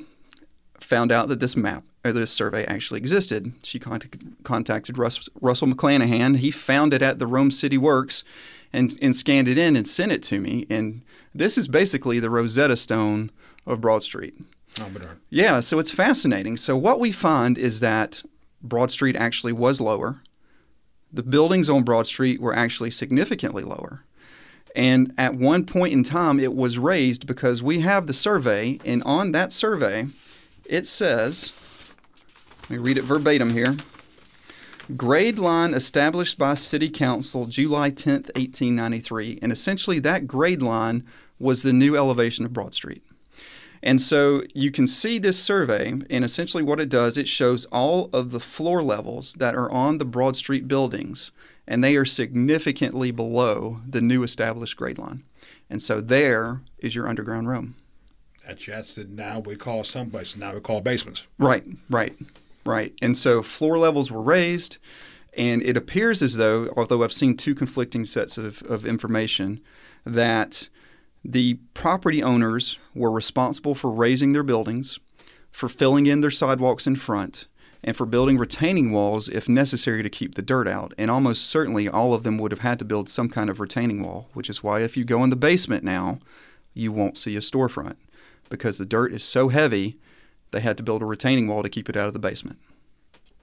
found 0.79 1.11
out 1.11 1.27
that 1.29 1.39
this 1.39 1.55
map 1.55 1.83
or 2.05 2.11
this 2.11 2.31
survey 2.31 2.65
actually 2.65 2.99
existed. 2.99 3.53
She 3.63 3.79
contacted, 3.79 4.35
contacted 4.43 4.97
Russ, 4.97 5.27
Russell 5.41 5.67
McClanahan. 5.67 6.37
He 6.37 6.51
found 6.51 6.93
it 6.93 7.01
at 7.01 7.19
the 7.19 7.27
Rome 7.27 7.51
City 7.51 7.77
Works 7.77 8.23
and, 8.73 8.97
and 9.01 9.15
scanned 9.15 9.47
it 9.47 9.57
in 9.57 9.75
and 9.75 9.87
sent 9.87 10.11
it 10.11 10.23
to 10.23 10.39
me. 10.39 10.65
And 10.69 11.01
this 11.33 11.57
is 11.57 11.67
basically 11.67 12.19
the 12.19 12.29
Rosetta 12.29 12.75
Stone 12.75 13.31
of 13.65 13.81
Broad 13.81 14.03
Street. 14.03 14.35
Oh. 14.79 14.89
Yeah, 15.29 15.59
so 15.59 15.79
it's 15.79 15.91
fascinating. 15.91 16.57
So 16.57 16.77
what 16.77 16.99
we 16.99 17.11
find 17.11 17.57
is 17.57 17.79
that 17.79 18.23
Broad 18.61 18.91
Street 18.91 19.15
actually 19.15 19.53
was 19.53 19.81
lower. 19.81 20.21
The 21.11 21.23
buildings 21.23 21.69
on 21.69 21.83
Broad 21.83 22.05
Street 22.05 22.41
were 22.41 22.55
actually 22.55 22.91
significantly 22.91 23.63
lower. 23.63 24.03
And 24.75 25.13
at 25.17 25.33
one 25.33 25.65
point 25.65 25.93
in 25.93 26.03
time, 26.03 26.39
it 26.39 26.53
was 26.53 26.77
raised 26.77 27.25
because 27.25 27.63
we 27.63 27.79
have 27.79 28.05
the 28.05 28.13
survey, 28.13 28.79
and 28.85 29.01
on 29.03 29.31
that 29.31 29.51
survey, 29.51 30.07
it 30.65 30.85
says, 30.85 31.51
let 32.63 32.69
me 32.69 32.77
read 32.77 32.97
it 32.97 33.03
verbatim 33.03 33.51
here. 33.51 33.77
Grade 34.95 35.37
line 35.37 35.73
established 35.73 36.37
by 36.37 36.53
City 36.53 36.89
Council 36.89 37.45
July 37.45 37.91
10th, 37.91 38.33
1893. 38.35 39.39
And 39.41 39.51
essentially, 39.51 39.99
that 39.99 40.27
grade 40.27 40.61
line 40.61 41.05
was 41.39 41.63
the 41.63 41.73
new 41.73 41.97
elevation 41.97 42.45
of 42.45 42.53
Broad 42.53 42.73
Street. 42.73 43.03
And 43.83 44.01
so 44.01 44.43
you 44.55 44.71
can 44.71 44.87
see 44.87 45.19
this 45.19 45.37
survey, 45.37 45.93
and 46.09 46.23
essentially 46.23 46.63
what 46.63 46.79
it 46.79 46.89
does, 46.89 47.17
it 47.17 47.27
shows 47.27 47.65
all 47.65 48.09
of 48.13 48.31
the 48.31 48.39
floor 48.39 48.81
levels 48.81 49.33
that 49.35 49.55
are 49.55 49.69
on 49.71 49.97
the 49.97 50.05
Broad 50.05 50.35
Street 50.35 50.67
buildings 50.67 51.31
and 51.67 51.83
they 51.83 51.95
are 51.97 52.05
significantly 52.05 53.11
below 53.11 53.81
the 53.85 54.01
new 54.01 54.23
established 54.23 54.77
grade 54.77 54.97
line. 54.97 55.23
And 55.69 55.83
so 55.83 55.99
there 55.99 56.61
is 56.79 56.95
your 56.95 57.07
underground 57.07 57.49
room. 57.49 57.75
That's 58.45 58.65
that's 58.65 58.97
now 58.97 59.39
we 59.39 59.57
call 59.57 59.83
some 59.83 60.09
places 60.09 60.37
now 60.37 60.53
we 60.53 60.61
call 60.61 60.79
basements. 60.79 61.23
Right, 61.37 61.65
right, 61.89 62.15
right. 62.67 62.93
And 63.01 63.15
so 63.15 63.41
floor 63.41 63.77
levels 63.77 64.11
were 64.11 64.21
raised, 64.21 64.77
and 65.35 65.61
it 65.63 65.77
appears 65.77 66.21
as 66.21 66.37
though, 66.37 66.71
although 66.75 67.03
I've 67.03 67.13
seen 67.13 67.35
two 67.35 67.55
conflicting 67.55 68.05
sets 68.05 68.37
of, 68.37 68.61
of 68.63 68.85
information, 68.85 69.61
that 70.05 70.69
the 71.23 71.55
property 71.73 72.21
owners 72.21 72.77
were 72.93 73.11
responsible 73.11 73.75
for 73.75 73.91
raising 73.91 74.33
their 74.33 74.43
buildings, 74.43 74.99
for 75.51 75.67
filling 75.67 76.05
in 76.05 76.21
their 76.21 76.31
sidewalks 76.31 76.87
in 76.87 76.95
front, 76.95 77.47
and 77.83 77.95
for 77.95 78.05
building 78.05 78.37
retaining 78.37 78.91
walls 78.91 79.29
if 79.29 79.47
necessary 79.47 80.03
to 80.03 80.09
keep 80.09 80.35
the 80.35 80.41
dirt 80.41 80.67
out. 80.67 80.93
And 80.97 81.11
almost 81.11 81.47
certainly 81.47 81.87
all 81.87 82.13
of 82.13 82.23
them 82.23 82.37
would 82.37 82.51
have 82.51 82.59
had 82.59 82.79
to 82.79 82.85
build 82.85 83.09
some 83.09 83.29
kind 83.29 83.49
of 83.49 83.59
retaining 83.59 84.03
wall, 84.03 84.29
which 84.33 84.49
is 84.49 84.63
why 84.63 84.81
if 84.81 84.97
you 84.97 85.05
go 85.05 85.23
in 85.23 85.29
the 85.29 85.35
basement 85.35 85.83
now, 85.83 86.19
you 86.73 86.91
won't 86.91 87.17
see 87.17 87.35
a 87.35 87.39
storefront 87.39 87.95
because 88.49 88.77
the 88.77 88.85
dirt 88.85 89.13
is 89.13 89.23
so 89.23 89.49
heavy, 89.49 89.97
they 90.51 90.61
had 90.61 90.77
to 90.77 90.83
build 90.83 91.01
a 91.01 91.05
retaining 91.05 91.47
wall 91.47 91.63
to 91.63 91.69
keep 91.69 91.89
it 91.89 91.95
out 91.95 92.07
of 92.07 92.13
the 92.13 92.19
basement. 92.19 92.59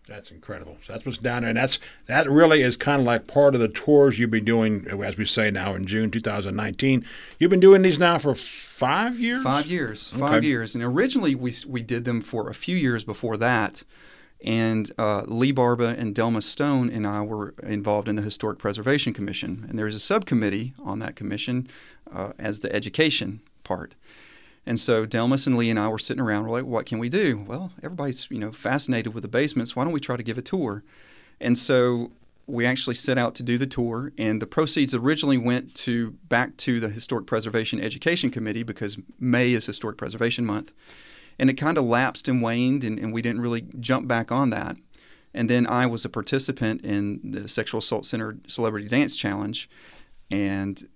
That's 0.07 0.31
incredible. 0.31 0.77
So 0.87 0.93
that's 0.93 1.07
what's 1.07 1.17
down 1.17 1.43
there, 1.43 1.49
and 1.49 1.57
that's 1.57 1.79
that 2.07 2.31
really 2.31 2.61
is 2.61 2.77
kind 2.77 3.01
of 3.01 3.07
like 3.07 3.27
part 3.27 3.55
of 3.55 3.61
the 3.61 3.69
tours 3.69 4.19
you've 4.19 4.31
been 4.31 4.45
doing, 4.45 4.87
as 5.03 5.17
we 5.17 5.25
say 5.25 5.51
now 5.51 5.75
in 5.75 5.87
June 5.87 6.11
2019. 6.11 7.05
You've 7.39 7.51
been 7.51 7.61
doing 7.61 7.81
these 7.81 7.99
now 7.99 8.19
for 8.19 8.35
five 8.35 9.19
years. 9.19 9.43
Five 9.43 9.67
years. 9.67 10.11
Five 10.11 10.45
years. 10.45 10.75
And 10.75 10.85
originally 10.85 11.35
we 11.35 11.55
we 11.67 11.83
did 11.83 12.05
them 12.05 12.21
for 12.21 12.51
a 12.51 12.55
few 12.55 12.77
years 12.77 13.03
before 13.03 13.39
that. 13.39 13.83
And 14.45 14.93
uh, 14.99 15.23
Lee 15.27 15.53
Barba 15.53 15.95
and 15.97 16.15
Delma 16.15 16.43
Stone 16.43 16.91
and 16.91 17.07
I 17.07 17.23
were 17.23 17.55
involved 17.63 18.07
in 18.07 18.17
the 18.17 18.23
Historic 18.23 18.59
Preservation 18.59 19.15
Commission. 19.15 19.65
And 19.67 19.79
there's 19.79 19.95
a 19.95 20.01
subcommittee 20.01 20.75
on 20.85 20.99
that 20.99 21.17
commission 21.17 21.67
uh, 22.13 22.33
as 22.39 22.61
the 22.61 22.71
education 22.75 23.41
part. 23.63 23.95
And 24.67 24.81
so 24.81 25.07
Delmas 25.07 25.47
and 25.47 25.57
Lee 25.57 25.71
and 25.71 25.79
I 25.79 25.89
were 25.89 25.99
sitting 25.99 26.23
around. 26.23 26.45
We're 26.45 26.51
like, 26.51 26.65
what 26.65 26.87
can 26.87 26.99
we 26.99 27.09
do? 27.09 27.45
Well, 27.47 27.73
everybody's 27.83 28.27
you 28.31 28.39
know 28.39 28.53
fascinated 28.53 29.15
with 29.15 29.23
the 29.23 29.29
basements. 29.29 29.77
Why 29.77 29.85
don't 29.85 29.93
we 29.93 30.01
try 30.01 30.17
to 30.17 30.23
give 30.23 30.39
a 30.39 30.43
tour? 30.43 30.83
And 31.41 31.59
so 31.59 32.11
we 32.47 32.67
actually 32.67 32.95
set 32.95 33.19
out 33.19 33.35
to 33.37 33.43
do 33.43 33.57
the 33.57 33.67
tour, 33.67 34.13
and 34.19 34.41
the 34.41 34.47
proceeds 34.47 34.95
originally 34.95 35.39
went 35.39 35.75
to 35.75 36.13
back 36.29 36.57
to 36.59 36.79
the 36.79 36.91
Historic 36.91 37.27
Preservation 37.27 37.81
Education 37.81 38.31
Committee 38.31 38.63
because 38.63 38.99
May 39.19 39.53
is 39.53 39.67
Historic 39.67 39.97
Preservation 39.97 40.45
Month, 40.45 40.73
and 41.39 41.49
it 41.49 41.55
kind 41.55 41.79
of 41.79 41.85
lapsed 41.85 42.29
and 42.29 42.43
waned, 42.43 42.85
and, 42.85 42.99
and 42.99 43.13
we 43.13 43.23
didn't 43.23 43.41
really 43.41 43.67
jump 43.81 44.07
back 44.07 44.31
on 44.31 44.51
that. 44.51 44.77
And 45.33 45.51
then 45.51 45.67
I 45.67 45.87
was 45.87 46.05
a 46.05 46.09
participant 46.09 46.85
in 46.85 47.21
the 47.25 47.49
Sexual 47.49 47.79
Assault 47.79 48.07
Center 48.07 48.37
Celebrity 48.47 48.89
Dance 48.89 49.17
Challenge, 49.17 49.69
and 50.31 50.87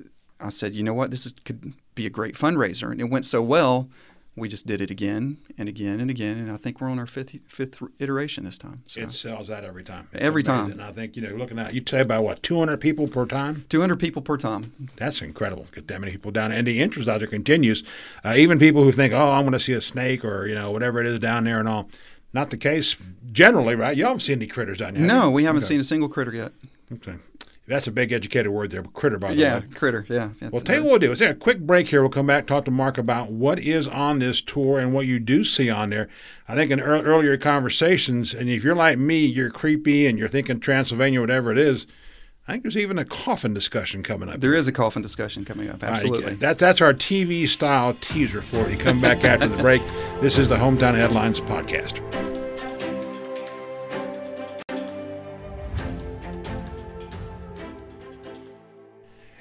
I 0.41 0.51
said, 0.51 0.75
you 0.75 0.83
know 0.83 0.95
what, 0.95 1.11
this 1.11 1.27
is, 1.27 1.35
could 1.45 1.75
be 1.99 2.07
a 2.07 2.11
great 2.11 2.35
fundraiser, 2.37 2.91
and 2.93 3.01
it 3.01 3.11
went 3.11 3.27
so 3.27 3.43
well. 3.43 3.89
We 4.37 4.49
just 4.49 4.69
did 4.69 4.81
it 4.81 4.89
again 4.89 5.39
and 5.59 5.69
again 5.69 5.99
and 5.99 6.09
again, 6.11 6.39
and 6.39 6.53
I 6.53 6.57
think 6.57 6.81
we're 6.81 6.89
on 6.89 7.01
our 7.01 7.09
fifth 7.09 7.35
fifth 7.49 7.83
iteration 7.99 8.45
this 8.45 8.57
time. 8.57 8.85
So. 8.87 9.01
It 9.01 9.11
sells 9.11 9.51
out 9.51 9.65
every 9.65 9.83
time. 9.83 10.07
It's 10.13 10.23
Every 10.23 10.45
time. 10.45 10.67
amazing. 10.67 10.81
I 10.81 10.93
think 10.93 11.17
you 11.17 11.23
know, 11.23 11.35
looking 11.35 11.59
at 11.59 11.75
you 11.75 11.83
say 11.85 12.01
about 12.03 12.23
what 12.23 12.41
200 12.45 12.77
people 12.81 13.09
per 13.09 13.27
time. 13.27 13.65
200 13.69 13.97
people 13.99 14.23
per 14.23 14.37
time. 14.37 14.91
That's 14.95 15.21
incredible. 15.23 15.67
Get 15.75 15.89
that 15.89 16.01
many 16.01 16.13
people 16.13 16.31
down, 16.31 16.53
and 16.53 16.65
the 16.69 16.79
interest 16.81 17.09
out 17.09 17.19
there 17.19 17.27
continues. 17.29 17.83
Uh, 18.25 18.35
even 18.37 18.61
people 18.61 18.85
who 18.85 18.93
think, 18.93 19.13
"Oh, 19.13 19.33
I'm 19.33 19.43
going 19.43 19.55
to 19.55 19.61
see 19.61 19.73
a 19.73 19.81
snake," 19.81 20.25
or 20.25 20.47
you 20.47 20.55
know, 20.55 20.71
whatever 20.71 21.01
it 21.01 21.07
is 21.07 21.19
down 21.19 21.43
there, 21.45 21.59
and 21.59 21.69
all. 21.69 21.91
Not 22.33 22.51
the 22.51 22.59
case 22.59 22.95
generally, 23.33 23.75
right? 23.75 23.97
You 23.97 24.05
haven't 24.05 24.21
seen 24.21 24.37
any 24.39 24.47
critters 24.47 24.79
down 24.79 24.95
there. 24.95 25.03
No, 25.03 25.31
we 25.31 25.45
haven't 25.45 25.65
Okay. 25.65 25.69
seen 25.69 25.81
a 25.81 25.85
single 25.85 26.09
critter 26.11 26.33
yet. 26.35 26.53
Okay. 26.93 27.15
That's 27.69 27.87
a 27.87 27.91
big 27.93 28.13
educated 28.13 28.51
word 28.51 28.71
there, 28.71 28.83
critter, 28.83 29.19
by 29.19 29.35
the 29.35 29.41
Yeah, 29.41 29.59
way. 29.59 29.65
Yeah, 29.69 29.77
critter. 29.79 30.07
Yeah. 30.09 30.31
Well, 30.51 30.63
tell 30.63 30.77
you 30.77 30.83
what 30.85 30.91
we'll 30.93 30.99
do. 31.01 31.09
Let's 31.11 31.21
take 31.21 31.31
a 31.31 31.35
quick 31.35 31.61
break 31.61 31.89
here. 31.89 32.01
We'll 32.01 32.11
come 32.11 32.27
back 32.27 32.47
talk 32.47 32.65
to 32.65 32.71
Mark 32.71 32.97
about 32.97 33.31
what 33.31 33.59
is 33.59 33.87
on 33.87 34.21
this 34.21 34.41
tour 34.41 34.79
and 34.79 34.95
what 34.95 35.07
you 35.07 35.19
do 35.19 35.45
see 35.45 35.69
on 35.69 35.91
there. 35.91 36.09
I 36.49 36.55
think 36.55 36.71
in 36.71 36.79
ear- 36.81 37.03
earlier 37.03 37.37
conversations, 37.37 38.33
and 38.33 38.49
if 38.49 38.65
you're 38.65 38.75
like 38.75 38.99
me, 38.99 39.27
you're 39.27 39.51
creepy 39.51 40.07
and 40.07 40.19
you're 40.19 40.29
thinking 40.29 40.61
Transylvania, 40.61 41.21
whatever 41.21 41.53
it 41.53 41.59
is. 41.59 41.87
I 42.47 42.53
think 42.53 42.63
there's 42.63 42.79
even 42.79 42.99
a 42.99 43.05
coffin 43.05 43.53
discussion 43.53 44.03
coming 44.03 44.31
up. 44.31 44.41
There 44.41 44.55
is 44.55 44.67
a 44.67 44.73
coffin 44.73 45.03
discussion 45.03 45.45
coming 45.45 45.69
up. 45.69 45.83
All 45.83 45.91
right, 45.91 45.97
Absolutely. 45.99 46.35
that, 46.37 46.59
that's 46.59 46.81
our 46.81 46.95
TV 46.95 47.47
style 47.47 47.93
teaser 48.01 48.41
for 48.41 48.67
it. 48.67 48.71
You 48.71 48.79
come 48.79 49.03
back 49.03 49.23
after 49.23 49.47
the 49.47 49.59
break. 49.59 49.83
This 50.23 50.39
is 50.39 50.49
the 50.49 50.57
Hometown 50.57 50.95
Headlines 50.95 51.41
podcast. 51.41 52.01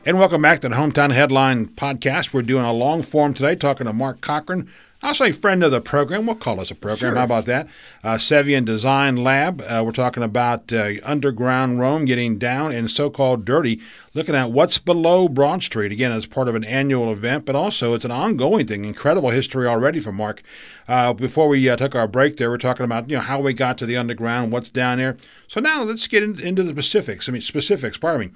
And 0.08 0.18
welcome 0.18 0.42
back 0.42 0.62
to 0.62 0.70
the 0.70 0.76
Hometown 0.76 1.12
Headline 1.12 1.68
podcast. 1.68 2.32
We're 2.32 2.42
doing 2.42 2.64
a 2.64 2.72
long 2.72 3.04
form 3.04 3.34
today, 3.34 3.58
talking 3.58 3.88
to 3.88 3.92
Mark 3.92 4.22
Cochran. 4.22 4.72
I'll 5.04 5.14
say 5.14 5.34
friend 5.34 5.62
of 5.66 5.72
the 5.72 5.82
program. 5.82 6.26
We'll 6.26 6.38
call 6.38 6.62
us 6.62 6.72
a 6.72 6.76
program. 6.76 7.12
Sure. 7.12 7.16
How 7.16 7.26
about 7.26 7.46
that? 7.48 7.68
Uh, 8.06 8.16
Cevian 8.16 8.64
Design 8.64 9.18
Lab. 9.18 9.62
Uh, 9.68 9.84
we're 9.86 9.92
talking 9.92 10.24
about 10.24 10.72
uh, 10.72 10.92
underground 11.04 11.82
Rome 11.82 12.06
getting 12.06 12.38
down 12.38 12.72
and 12.72 12.90
so-called 12.90 13.44
dirty. 13.44 13.82
Looking 14.14 14.34
at 14.34 14.50
what's 14.54 14.78
below 14.78 15.28
Broad 15.28 15.62
Street 15.62 15.92
again 15.92 16.14
as 16.14 16.26
part 16.26 16.48
of 16.48 16.56
an 16.56 16.64
annual 16.64 17.12
event, 17.12 17.44
but 17.44 17.58
also 17.58 17.94
it's 17.94 18.06
an 18.06 18.12
ongoing 18.12 18.66
thing. 18.66 18.86
Incredible 18.86 19.32
history 19.32 19.68
already 19.68 20.00
from 20.00 20.16
Mark. 20.16 20.42
Uh, 20.88 21.12
before 21.12 21.50
we 21.50 21.68
uh, 21.68 21.76
took 21.76 21.96
our 21.96 22.08
break, 22.08 22.38
there 22.38 22.50
we're 22.50 22.58
talking 22.58 22.86
about 22.86 23.10
you 23.10 23.18
know 23.18 23.24
how 23.24 23.42
we 23.42 23.52
got 23.52 23.78
to 23.80 23.86
the 23.86 23.98
underground, 23.98 24.54
what's 24.54 24.70
down 24.70 25.00
there. 25.00 25.18
So 25.50 25.60
now 25.60 25.84
let's 25.84 26.08
get 26.08 26.24
in, 26.24 26.40
into 26.40 26.64
the 26.64 26.72
specifics. 26.72 27.28
I 27.28 27.34
mean 27.34 27.42
specifics. 27.42 27.98
Pardon 27.98 28.28
me. 28.30 28.34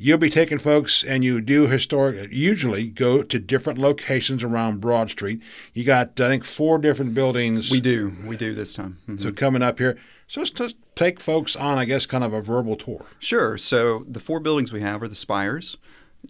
You'll 0.00 0.18
be 0.18 0.30
taking 0.30 0.58
folks, 0.58 1.02
and 1.02 1.24
you 1.24 1.40
do 1.40 1.66
historic. 1.66 2.28
Usually, 2.30 2.86
go 2.86 3.22
to 3.24 3.38
different 3.40 3.80
locations 3.80 4.44
around 4.44 4.80
Broad 4.80 5.10
Street. 5.10 5.42
You 5.74 5.82
got, 5.84 6.20
I 6.20 6.28
think, 6.28 6.44
four 6.44 6.78
different 6.78 7.14
buildings. 7.14 7.68
we 7.68 7.80
do. 7.80 8.12
We 8.24 8.36
do 8.36 8.54
this 8.54 8.74
time. 8.74 8.98
Mhm. 9.08 9.18
So 9.18 9.32
coming 9.32 9.60
up 9.60 9.80
here, 9.80 9.98
so 10.28 10.40
let's 10.40 10.50
just 10.52 10.76
take 10.94 11.18
folks 11.20 11.56
on, 11.56 11.78
I 11.78 11.84
guess, 11.84 12.06
kind 12.06 12.22
of 12.22 12.32
a 12.32 12.40
verbal 12.40 12.76
tour. 12.76 13.06
Sure. 13.18 13.58
So 13.58 14.04
the 14.08 14.20
four 14.20 14.38
buildings 14.38 14.72
we 14.72 14.82
have 14.82 15.02
are 15.02 15.08
the 15.08 15.16
Spires, 15.16 15.76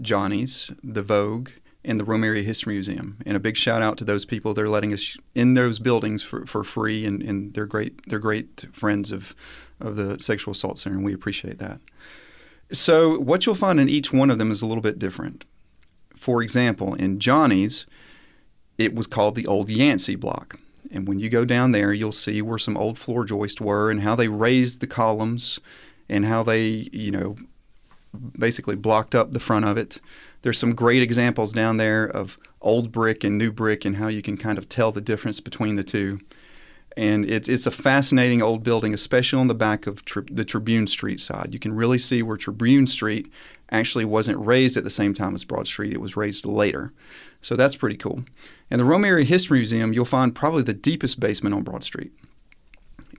Johnny's, 0.01 0.71
the 0.83 1.03
Vogue, 1.03 1.51
and 1.85 2.01
the 2.01 2.05
Rome 2.05 2.25
Area 2.25 2.43
History 2.43 2.73
Museum. 2.75 3.19
And 3.27 3.37
a 3.37 3.41
big 3.41 3.57
shout 3.57 3.83
out 3.83 3.99
to 3.99 4.05
those 4.05 4.25
people. 4.25 4.55
They're 4.55 4.69
letting 4.69 4.95
us 4.95 5.17
in 5.35 5.53
those 5.55 5.79
buildings 5.79 6.23
for, 6.23 6.47
for 6.47 6.65
free, 6.65 7.05
and, 7.05 7.23
and 7.23 7.53
they're 7.53 7.67
great. 7.67 8.09
They're 8.09 8.19
great 8.19 8.65
friends 8.73 9.13
of, 9.13 9.35
of 9.79 9.97
the 9.97 10.19
Sexual 10.19 10.53
Assault 10.53 10.79
Center, 10.79 10.97
and 10.97 11.05
we 11.05 11.13
appreciate 11.13 11.59
that. 11.59 11.81
So 12.71 13.19
what 13.19 13.47
you'll 13.47 13.55
find 13.55 13.81
in 13.81 13.89
each 13.89 14.13
one 14.13 14.31
of 14.31 14.39
them 14.39 14.51
is 14.51 14.63
a 14.63 14.67
little 14.67 14.83
bit 14.83 14.99
different. 14.99 15.45
For 16.15 16.43
example, 16.43 16.95
in 16.95 17.19
Johnny's, 17.19 17.87
it 18.77 18.95
was 18.95 19.07
called 19.07 19.35
the 19.35 19.47
Old 19.47 19.71
Yancey 19.71 20.17
Block. 20.17 20.59
And 20.91 21.07
when 21.07 21.19
you 21.19 21.29
go 21.29 21.45
down 21.45 21.73
there, 21.73 21.93
you'll 21.93 22.13
see 22.13 22.41
where 22.43 22.59
some 22.59 22.77
old 22.77 22.99
floor 22.99 23.25
joists 23.25 23.61
were 23.61 23.91
and 23.91 24.01
how 24.01 24.15
they 24.15 24.29
raised 24.29 24.81
the 24.81 24.87
columns 24.87 25.59
and 26.09 26.25
how 26.25 26.43
they, 26.43 26.89
you 26.93 27.11
know, 27.11 27.37
basically 28.39 28.77
blocked 28.77 29.15
up 29.15 29.33
the 29.33 29.41
front 29.41 29.65
of 29.65 29.77
it. 29.77 30.01
There's 30.43 30.59
some 30.59 30.75
great 30.75 31.03
examples 31.03 31.53
down 31.53 31.77
there 31.77 32.05
of 32.05 32.39
old 32.61 32.91
brick 32.91 33.25
and 33.25 33.37
new 33.37 33.53
brick 33.53 33.85
and 33.85 33.97
how 33.97 34.09
you 34.09 34.23
can 34.23 34.37
kind 34.37 34.59
of 34.59 34.69
tell 34.69 34.93
the 34.93 35.01
difference 35.01 35.41
between 35.41 35.77
the 35.77 35.85
two. 35.85 36.21
And 36.99 37.31
it's 37.31 37.49
it's 37.49 37.65
a 37.65 37.71
fascinating 37.71 38.43
old 38.43 38.65
building, 38.65 38.93
especially 38.93 39.39
on 39.39 39.47
the 39.47 39.55
back 39.55 39.87
of 39.87 40.05
tri- 40.05 40.25
the 40.29 40.45
Tribune 40.45 40.89
Street 40.89 41.21
side. 41.21 41.51
You 41.53 41.61
can 41.61 41.73
really 41.73 41.99
see 41.99 42.25
where 42.25 42.37
Tribune 42.37 42.89
Street 42.89 43.31
actually 43.71 44.05
wasn't 44.05 44.45
raised 44.45 44.77
at 44.77 44.83
the 44.83 44.91
same 44.91 45.15
time 45.15 45.37
as 45.37 45.45
Broad 45.45 45.69
Street; 45.69 45.93
it 45.93 46.01
was 46.01 46.17
raised 46.17 46.45
later. 46.45 46.93
So 47.41 47.55
that's 47.55 47.77
pretty 47.77 47.97
cool. 47.97 48.25
And 48.69 48.81
the 48.81 48.85
Rome 48.85 49.05
Area 49.05 49.25
History 49.25 49.61
Museum, 49.61 49.93
you'll 49.93 50.05
find 50.05 50.35
probably 50.35 50.65
the 50.65 50.75
deepest 50.75 51.21
basement 51.21 51.55
on 51.55 51.63
Broad 51.63 51.85
Street. 51.85 52.11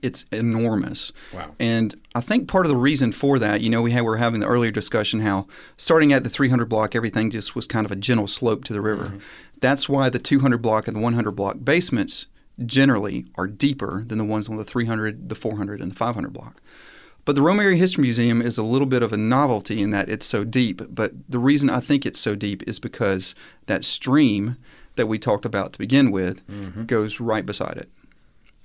It's 0.02 0.26
enormous. 0.30 1.10
Wow. 1.32 1.54
And 1.58 1.94
I 2.14 2.20
think 2.20 2.48
part 2.48 2.66
of 2.66 2.70
the 2.70 2.76
reason 2.76 3.12
for 3.12 3.38
that, 3.38 3.62
you 3.62 3.70
know, 3.70 3.80
we 3.80 3.92
had, 3.92 4.02
we 4.02 4.08
were 4.08 4.18
having 4.18 4.40
the 4.40 4.46
earlier 4.46 4.70
discussion 4.70 5.20
how 5.20 5.46
starting 5.78 6.12
at 6.12 6.22
the 6.22 6.28
300 6.28 6.66
block, 6.66 6.94
everything 6.94 7.30
just 7.30 7.54
was 7.54 7.66
kind 7.66 7.86
of 7.86 7.92
a 7.92 7.96
gentle 7.96 8.26
slope 8.26 8.64
to 8.64 8.74
the 8.74 8.80
river. 8.82 9.04
Mm-hmm. 9.04 9.18
That's 9.60 9.88
why 9.88 10.10
the 10.10 10.18
200 10.18 10.58
block 10.58 10.86
and 10.86 10.96
the 10.96 11.00
100 11.00 11.32
block 11.32 11.56
basements 11.62 12.26
generally 12.64 13.26
are 13.36 13.46
deeper 13.46 14.04
than 14.06 14.18
the 14.18 14.24
ones 14.24 14.48
on 14.48 14.56
the 14.56 14.64
300, 14.64 15.28
the 15.28 15.34
400, 15.34 15.80
and 15.80 15.92
the 15.92 15.96
500 15.96 16.32
block. 16.32 16.60
But 17.24 17.34
the 17.36 17.42
Rome 17.42 17.60
Area 17.60 17.76
History 17.76 18.02
Museum 18.02 18.40
is 18.40 18.58
a 18.58 18.62
little 18.62 18.86
bit 18.86 19.02
of 19.02 19.12
a 19.12 19.16
novelty 19.16 19.82
in 19.82 19.90
that 19.90 20.08
it's 20.08 20.26
so 20.26 20.42
deep. 20.44 20.82
But 20.88 21.12
the 21.28 21.38
reason 21.38 21.68
I 21.70 21.80
think 21.80 22.06
it's 22.06 22.18
so 22.18 22.34
deep 22.34 22.62
is 22.66 22.78
because 22.78 23.34
that 23.66 23.84
stream 23.84 24.56
that 24.96 25.06
we 25.06 25.18
talked 25.18 25.44
about 25.44 25.72
to 25.74 25.78
begin 25.78 26.10
with 26.10 26.46
mm-hmm. 26.46 26.84
goes 26.84 27.20
right 27.20 27.44
beside 27.44 27.76
it. 27.76 27.88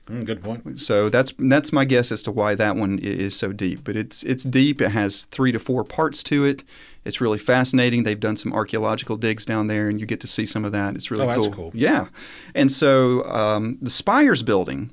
Mm, 0.07 0.25
good 0.25 0.43
point. 0.43 0.79
So 0.79 1.09
that's 1.09 1.33
that's 1.39 1.73
my 1.73 1.83
guess 1.85 2.11
as 2.11 2.21
to 2.23 2.31
why 2.31 2.53
that 2.55 2.75
one 2.75 2.99
is 2.99 3.35
so 3.35 3.51
deep. 3.51 3.83
But 3.83 3.95
it's 3.95 4.21
it's 4.23 4.43
deep. 4.43 4.79
It 4.81 4.89
has 4.89 5.23
three 5.23 5.51
to 5.51 5.59
four 5.59 5.83
parts 5.83 6.21
to 6.23 6.45
it. 6.45 6.63
It's 7.05 7.19
really 7.21 7.37
fascinating. 7.39 8.03
They've 8.03 8.19
done 8.19 8.35
some 8.35 8.53
archaeological 8.53 9.17
digs 9.17 9.45
down 9.45 9.67
there, 9.67 9.89
and 9.89 9.99
you 9.99 10.05
get 10.07 10.19
to 10.21 10.27
see 10.27 10.45
some 10.45 10.63
of 10.65 10.71
that. 10.73 10.95
It's 10.95 11.09
really 11.09 11.27
Oh, 11.27 11.35
cool. 11.43 11.51
cool. 11.51 11.71
Yeah, 11.73 12.05
and 12.53 12.71
so 12.71 13.23
um, 13.25 13.77
the 13.81 13.89
Spires 13.89 14.43
building 14.43 14.91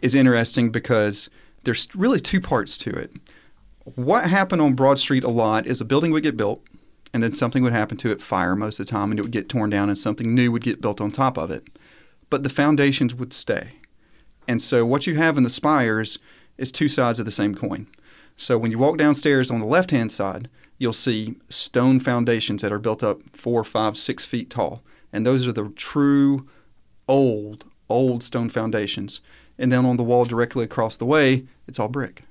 is 0.00 0.14
interesting 0.14 0.70
because 0.70 1.28
there's 1.64 1.88
really 1.94 2.20
two 2.20 2.40
parts 2.40 2.76
to 2.78 2.90
it. 2.90 3.10
what 3.96 4.28
happened 4.28 4.62
on 4.62 4.72
Broad 4.74 4.98
Street 4.98 5.24
a 5.24 5.28
lot 5.30 5.66
is 5.66 5.80
a 5.80 5.84
building 5.84 6.10
would 6.12 6.22
get 6.22 6.36
built, 6.38 6.62
and 7.12 7.22
then 7.22 7.34
something 7.34 7.62
would 7.62 7.72
happen 7.72 7.96
to 7.98 8.10
it, 8.10 8.20
fire 8.22 8.56
most 8.56 8.80
of 8.80 8.86
the 8.86 8.90
time, 8.90 9.10
and 9.10 9.18
it 9.18 9.22
would 9.22 9.30
get 9.30 9.48
torn 9.48 9.68
down, 9.70 9.88
and 9.90 9.96
something 9.98 10.34
new 10.34 10.50
would 10.52 10.62
get 10.62 10.80
built 10.80 11.00
on 11.02 11.10
top 11.10 11.36
of 11.38 11.50
it. 11.50 11.66
But 12.30 12.42
the 12.42 12.48
foundations 12.50 13.14
would 13.14 13.32
stay. 13.34 13.72
And 14.46 14.60
so 14.60 14.84
what 14.84 15.06
you 15.06 15.16
have 15.16 15.36
in 15.36 15.42
the 15.42 15.50
spires 15.50 16.18
is 16.58 16.70
two 16.70 16.88
sides 16.88 17.18
of 17.18 17.26
the 17.26 17.32
same 17.32 17.54
coin. 17.54 17.86
So 18.36 18.58
when 18.58 18.70
you 18.70 18.78
walk 18.78 18.98
downstairs 18.98 19.50
on 19.50 19.60
the 19.60 19.66
left 19.66 19.90
hand 19.90 20.12
side, 20.12 20.48
you'll 20.78 20.92
see 20.92 21.36
stone 21.48 22.00
foundations 22.00 22.62
that 22.62 22.72
are 22.72 22.78
built 22.78 23.02
up 23.02 23.20
four, 23.32 23.64
five, 23.64 23.96
six 23.96 24.24
feet 24.24 24.50
tall. 24.50 24.82
And 25.12 25.24
those 25.24 25.46
are 25.46 25.52
the 25.52 25.68
true 25.70 26.48
old, 27.08 27.64
old 27.88 28.22
stone 28.22 28.48
foundations. 28.50 29.20
And 29.58 29.70
then 29.72 29.86
on 29.86 29.96
the 29.96 30.02
wall 30.02 30.24
directly 30.24 30.64
across 30.64 30.96
the 30.96 31.06
way, 31.06 31.44
it's 31.68 31.78
all 31.78 31.88
brick. 31.88 32.24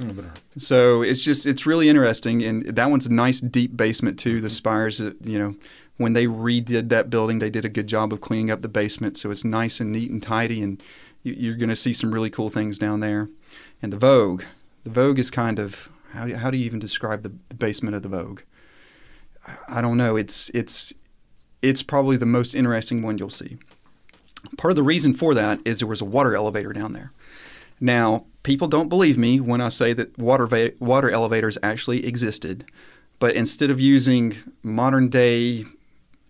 Oh, 0.00 0.14
So 0.56 1.02
it's 1.02 1.24
just 1.24 1.46
it's 1.46 1.66
really 1.66 1.88
interesting, 1.88 2.42
and 2.42 2.64
that 2.66 2.90
one's 2.90 3.06
a 3.06 3.12
nice 3.12 3.40
deep 3.40 3.76
basement 3.76 4.18
too. 4.18 4.40
The 4.40 4.50
spires, 4.50 5.00
uh, 5.00 5.12
you 5.24 5.38
know, 5.38 5.56
when 5.96 6.12
they 6.12 6.26
redid 6.26 6.88
that 6.90 7.10
building, 7.10 7.40
they 7.40 7.50
did 7.50 7.64
a 7.64 7.68
good 7.68 7.88
job 7.88 8.12
of 8.12 8.20
cleaning 8.20 8.50
up 8.50 8.62
the 8.62 8.68
basement, 8.68 9.16
so 9.16 9.32
it's 9.32 9.44
nice 9.44 9.80
and 9.80 9.90
neat 9.90 10.10
and 10.10 10.22
tidy, 10.22 10.62
and 10.62 10.80
you, 11.22 11.32
you're 11.34 11.56
going 11.56 11.68
to 11.68 11.76
see 11.76 11.92
some 11.92 12.12
really 12.12 12.30
cool 12.30 12.48
things 12.50 12.78
down 12.78 13.00
there. 13.00 13.28
And 13.82 13.92
the 13.92 13.98
Vogue, 13.98 14.42
the 14.84 14.90
Vogue 14.90 15.18
is 15.18 15.30
kind 15.30 15.58
of 15.58 15.88
how 16.12 16.26
do, 16.26 16.34
how 16.36 16.50
do 16.50 16.56
you 16.58 16.64
even 16.64 16.78
describe 16.78 17.22
the, 17.22 17.32
the 17.48 17.54
basement 17.54 17.94
of 17.96 18.02
the 18.02 18.08
Vogue? 18.08 18.40
I- 19.46 19.78
I 19.78 19.80
don't 19.82 19.96
know. 19.96 20.16
It's 20.16 20.50
it's 20.54 20.92
it's 21.62 21.82
probably 21.82 22.16
the 22.16 22.26
most 22.26 22.54
interesting 22.54 23.02
one 23.02 23.18
you'll 23.18 23.30
see. 23.30 23.58
Part 24.56 24.70
of 24.70 24.76
the 24.76 24.82
reason 24.82 25.14
for 25.14 25.34
that 25.34 25.60
is 25.64 25.80
there 25.80 25.88
was 25.88 26.00
a 26.00 26.04
water 26.04 26.36
elevator 26.36 26.72
down 26.72 26.92
there. 26.92 27.12
Now, 27.80 28.24
people 28.42 28.68
don't 28.68 28.88
believe 28.88 29.16
me 29.18 29.40
when 29.40 29.60
I 29.60 29.68
say 29.68 29.92
that 29.94 30.16
water 30.18 30.46
va- 30.46 30.72
water 30.80 31.10
elevators 31.10 31.58
actually 31.62 32.06
existed, 32.06 32.64
but 33.18 33.34
instead 33.34 33.70
of 33.70 33.80
using 33.80 34.36
modern 34.62 35.08
day, 35.08 35.64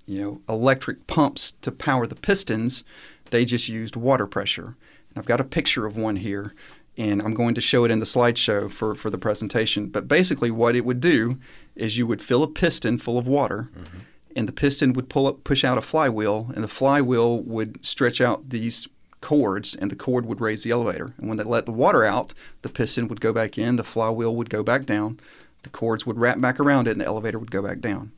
you 0.07 0.21
know, 0.21 0.41
electric 0.49 1.07
pumps 1.07 1.53
to 1.63 1.71
power 1.73 2.07
the 2.07 2.15
pistons, 2.15 2.85
they 3.31 3.45
just 3.45 3.69
used 3.69 3.97
water 3.97 4.27
pressure. 4.27 4.77
And 5.11 5.19
I've 5.19 5.27
got 5.27 5.41
a 5.41 5.45
picture 5.45 5.87
of 5.87 5.97
one 5.97 6.17
here, 6.17 6.55
and 6.97 7.23
I'm 7.23 7.35
going 7.35 7.55
to 7.55 7.61
show 7.61 7.85
it 7.85 7.91
in 7.91 8.01
the 8.01 8.05
slideshow 8.05 8.71
for, 8.71 8.95
for 8.95 9.11
the 9.11 9.19
presentation. 9.19 9.87
But 9.87 10.09
basically, 10.09 10.51
what 10.51 10.77
it 10.77 10.85
would 10.85 11.01
do 11.01 11.39
is 11.77 11.97
you 11.97 12.07
would 12.07 12.23
fill 12.23 12.43
a 12.43 12.49
piston 12.49 12.99
full 12.99 13.19
of 13.19 13.29
water, 13.29 13.71
mm-hmm. 13.77 13.99
and 14.35 14.49
the 14.49 14.53
piston 14.53 14.93
would 14.95 15.09
pull 15.09 15.27
up, 15.27 15.45
push 15.45 15.65
out 15.65 15.79
a 15.79 15.83
flywheel, 15.83 16.51
and 16.55 16.65
the 16.65 16.69
flywheel 16.69 17.41
would 17.41 17.85
stretch 17.85 18.21
out 18.21 18.51
these 18.51 18.89
cords, 19.21 19.75
and 19.75 19.91
the 19.91 19.97
cord 19.97 20.27
would 20.27 20.41
raise 20.41 20.63
the 20.63 20.71
elevator. 20.71 21.15
And 21.19 21.29
when 21.29 21.39
they 21.39 21.45
let 21.45 21.67
the 21.67 21.73
water 21.73 22.05
out, 22.05 22.35
the 22.63 22.69
piston 22.69 23.09
would 23.09 23.21
go 23.21 23.33
back 23.33 23.59
in, 23.59 23.77
the 23.77 23.85
flywheel 23.85 24.35
would 24.37 24.51
go 24.51 24.63
back 24.63 24.85
down, 24.85 25.21
the 25.63 25.71
cords 25.71 26.07
would 26.07 26.19
wrap 26.19 26.41
back 26.41 26.61
around 26.61 26.89
it, 26.89 26.93
and 26.93 27.01
the 27.01 27.07
elevator 27.07 27.39
would 27.39 27.51
go 27.51 27.63
back 27.63 27.81
down. 27.81 28.13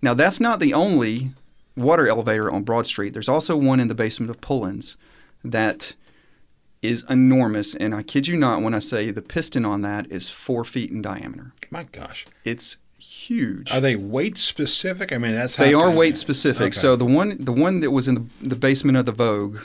Now, 0.00 0.14
that's 0.14 0.40
not 0.40 0.58
the 0.58 0.74
only 0.74 1.32
water 1.76 2.06
elevator 2.08 2.50
on 2.50 2.62
Broad 2.62 2.86
Street. 2.86 3.12
There's 3.12 3.28
also 3.28 3.56
one 3.56 3.80
in 3.80 3.88
the 3.88 3.94
basement 3.94 4.30
of 4.30 4.40
Pullens 4.40 4.96
that 5.44 5.94
is 6.82 7.04
enormous, 7.08 7.74
and 7.74 7.94
I 7.94 8.02
kid 8.02 8.26
you 8.26 8.36
not 8.36 8.62
when 8.62 8.74
I 8.74 8.80
say 8.80 9.10
the 9.10 9.22
piston 9.22 9.64
on 9.64 9.82
that 9.82 10.10
is 10.10 10.28
four 10.28 10.64
feet 10.64 10.90
in 10.90 11.00
diameter. 11.00 11.52
my 11.70 11.84
gosh. 11.84 12.26
It's 12.44 12.76
huge. 12.98 13.72
Are 13.72 13.80
they 13.80 13.96
weight 13.96 14.36
specific? 14.38 15.12
I 15.12 15.18
mean, 15.18 15.34
that's 15.34 15.56
how 15.56 15.64
They 15.64 15.74
are 15.74 15.90
weight 15.90 16.16
specific. 16.16 16.62
Okay. 16.62 16.72
So 16.72 16.96
the 16.96 17.04
one 17.04 17.36
the 17.38 17.52
one 17.52 17.80
that 17.80 17.90
was 17.90 18.08
in 18.08 18.14
the, 18.14 18.24
the 18.40 18.56
basement 18.56 18.98
of 18.98 19.06
the 19.06 19.12
Vogue 19.12 19.60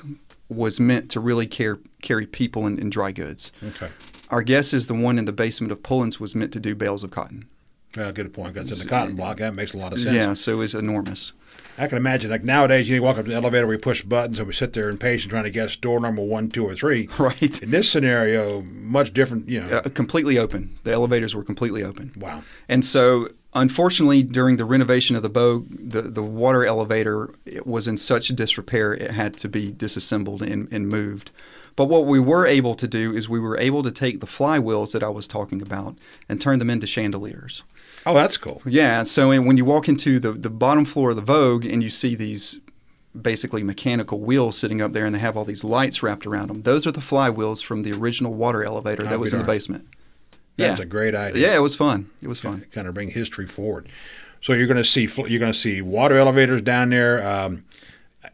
was 0.50 0.80
meant 0.80 1.10
to 1.12 1.20
really 1.20 1.46
care, 1.46 1.78
carry 2.02 2.26
people 2.26 2.66
and, 2.66 2.80
and 2.80 2.92
dry 2.92 3.12
goods. 3.12 3.52
Okay. 3.64 3.90
Our 4.30 4.42
guess 4.42 4.74
is 4.74 4.88
the 4.88 4.94
one 4.94 5.18
in 5.18 5.26
the 5.26 5.34
basement 5.34 5.72
of 5.72 5.84
Pullens 5.84 6.20
was 6.20 6.36
meant 6.36 6.54
to 6.54 6.60
do 6.60 6.76
bales 6.76 7.04
of 7.04 7.12
cotton. 7.12 7.48
Yeah, 7.98 8.12
good 8.12 8.34
point. 8.34 8.54
That's 8.54 8.72
in 8.72 8.80
the 8.80 8.86
cotton 8.86 9.16
block. 9.16 9.38
That 9.38 9.56
makes 9.56 9.74
a 9.74 9.78
lot 9.78 9.94
of 9.94 10.00
sense. 10.00 10.16
Yeah, 10.16 10.34
so 10.34 10.62
it's 10.62 10.74
enormous. 10.74 11.34
I 11.78 11.88
can 11.88 11.98
imagine, 11.98 12.32
like 12.32 12.44
nowadays, 12.44 12.90
you 12.90 12.96
need 12.96 13.00
to 13.00 13.04
walk 13.06 13.18
up 13.18 13.26
to 13.26 13.30
the 13.30 13.36
elevator, 13.36 13.68
we 13.68 13.78
push 13.78 14.02
buttons, 14.02 14.40
and 14.40 14.48
we 14.48 14.54
sit 14.54 14.74
there 14.74 14.90
impatient 14.90 15.30
trying 15.32 15.44
to 15.44 15.50
guess 15.52 15.76
door 15.76 16.00
number 16.00 16.24
one, 16.24 16.50
two, 16.50 16.66
or 16.66 16.74
three. 16.74 17.08
Right. 17.20 17.62
In 17.62 17.72
this 17.72 17.90
scenario, 17.90 18.62
much 18.62 19.14
different. 19.14 19.48
You 19.50 19.62
know, 19.62 19.78
Uh, 19.78 19.90
completely 19.90 20.38
open. 20.40 20.78
The 20.84 20.92
elevators 20.92 21.36
were 21.36 21.44
completely 21.44 21.84
open. 21.84 22.14
wow. 22.18 22.44
And 22.70 22.84
so, 22.84 23.30
unfortunately, 23.54 24.24
during 24.24 24.58
the 24.58 24.66
renovation 24.66 25.16
of 25.16 25.24
the 25.24 25.30
Vogue, 25.30 25.68
the, 25.70 26.04
the 26.04 26.24
water 26.24 26.66
elevator 26.66 27.30
it 27.46 27.66
was 27.66 27.88
in 27.88 27.98
such 27.98 28.28
disrepair 28.30 28.94
it 28.94 29.12
had 29.12 29.38
to 29.38 29.50
be 29.50 29.72
disassembled 29.72 30.42
and, 30.42 30.68
and 30.72 30.88
moved. 30.88 31.32
But 31.76 31.86
what 31.86 32.08
we 32.08 32.20
were 32.20 32.48
able 32.48 32.74
to 32.76 32.88
do 32.88 33.16
is 33.16 33.30
we 33.30 33.40
were 33.40 33.58
able 33.58 33.84
to 33.84 33.92
take 33.92 34.20
the 34.20 34.26
flywheels 34.26 34.94
that 34.94 35.04
I 35.04 35.10
was 35.10 35.28
talking 35.28 35.62
about 35.62 35.96
and 36.28 36.42
turn 36.42 36.58
them 36.58 36.72
into 36.72 36.88
chandeliers. 36.88 37.64
Oh, 38.06 38.16
that's 38.16 38.38
cool. 38.38 38.62
Yeah, 38.66 39.04
so 39.04 39.30
when 39.42 39.58
you 39.58 39.66
walk 39.66 39.88
into 39.88 40.20
the, 40.20 40.32
the 40.32 40.50
bottom 40.50 40.86
floor 40.86 41.12
of 41.12 41.18
the 41.18 41.22
Vogue 41.22 41.66
and 41.66 41.84
you 41.84 41.90
see 41.90 42.16
these 42.16 42.60
basically 43.20 43.64
mechanical 43.64 44.20
wheels 44.20 44.58
sitting 44.58 44.82
up 44.82 44.94
there 44.94 45.06
and 45.06 45.14
they 45.14 45.20
have 45.20 45.38
all 45.38 45.46
these 45.46 45.64
lights 45.64 46.02
wrapped 46.02 46.26
around 46.26 46.48
them, 46.48 46.64
those 46.64 46.88
are 46.88 46.92
the 46.92 47.00
flywheels 47.00 47.64
from 47.64 47.84
the 47.84 47.94
original 47.94 48.34
water 48.34 48.64
elevator 48.64 49.04
that 49.04 49.20
was 49.20 49.34
in 49.34 49.40
the 49.40 49.46
basement. 49.46 49.88
That's 50.58 50.80
yeah. 50.80 50.84
a 50.84 50.88
great 50.88 51.16
idea. 51.16 51.50
Yeah, 51.50 51.56
it 51.56 51.62
was 51.62 51.76
fun. 51.76 52.10
It 52.22 52.28
was 52.28 52.40
fun. 52.40 52.66
Kind 52.72 52.88
of 52.88 52.94
bring 52.94 53.10
history 53.10 53.46
forward. 53.46 53.88
So 54.42 54.54
you're 54.54 54.68
going 54.68 54.78
to 54.78 54.84
see 54.84 55.08
you're 55.28 55.40
going 55.40 55.52
to 55.52 55.58
see 55.58 55.82
water 55.82 56.16
elevators 56.18 56.62
down 56.62 56.90
there. 56.90 57.26
Um, 57.26 57.64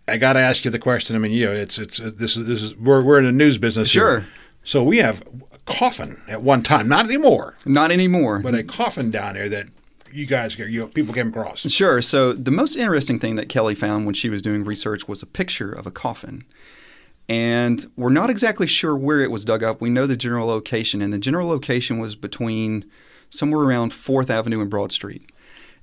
I 0.07 0.17
got 0.17 0.33
to 0.33 0.39
ask 0.39 0.65
you 0.65 0.71
the 0.71 0.79
question. 0.79 1.15
I 1.15 1.19
mean, 1.19 1.31
you 1.31 1.45
know, 1.45 1.51
it's 1.51 1.77
it's 1.77 1.97
this 1.97 2.37
is 2.37 2.45
this 2.47 2.61
is 2.61 2.75
we're 2.77 3.03
we're 3.03 3.19
in 3.19 3.25
the 3.25 3.31
news 3.31 3.57
business. 3.57 3.91
here. 3.91 4.01
Sure. 4.03 4.25
So 4.63 4.83
we 4.83 4.97
have 4.97 5.21
a 5.51 5.57
coffin 5.65 6.21
at 6.29 6.41
one 6.41 6.63
time, 6.63 6.87
not 6.87 7.05
anymore, 7.05 7.55
Not 7.65 7.91
anymore. 7.91 8.39
but 8.39 8.55
a 8.55 8.63
coffin 8.63 9.11
down 9.11 9.33
there 9.33 9.49
that 9.49 9.67
you 10.11 10.25
guys 10.25 10.57
you 10.57 10.79
know, 10.79 10.87
people 10.87 11.13
came 11.13 11.29
across. 11.29 11.59
Sure. 11.69 12.01
So 12.01 12.31
the 12.33 12.51
most 12.51 12.75
interesting 12.77 13.19
thing 13.19 13.35
that 13.35 13.49
Kelly 13.49 13.75
found 13.75 14.05
when 14.05 14.13
she 14.15 14.29
was 14.29 14.41
doing 14.41 14.63
research 14.63 15.07
was 15.07 15.21
a 15.21 15.25
picture 15.25 15.71
of 15.71 15.85
a 15.85 15.91
coffin. 15.91 16.45
And 17.29 17.85
we're 17.95 18.09
not 18.09 18.29
exactly 18.29 18.67
sure 18.67 18.95
where 18.95 19.21
it 19.21 19.31
was 19.31 19.45
dug 19.45 19.63
up. 19.63 19.79
We 19.79 19.89
know 19.89 20.05
the 20.05 20.17
general 20.17 20.47
location, 20.47 21.01
and 21.01 21.13
the 21.13 21.19
general 21.19 21.47
location 21.47 21.99
was 21.99 22.15
between 22.15 22.85
somewhere 23.29 23.61
around 23.61 23.91
4th 23.91 24.29
Avenue 24.29 24.61
and 24.61 24.69
Broad 24.69 24.91
Street. 24.91 25.29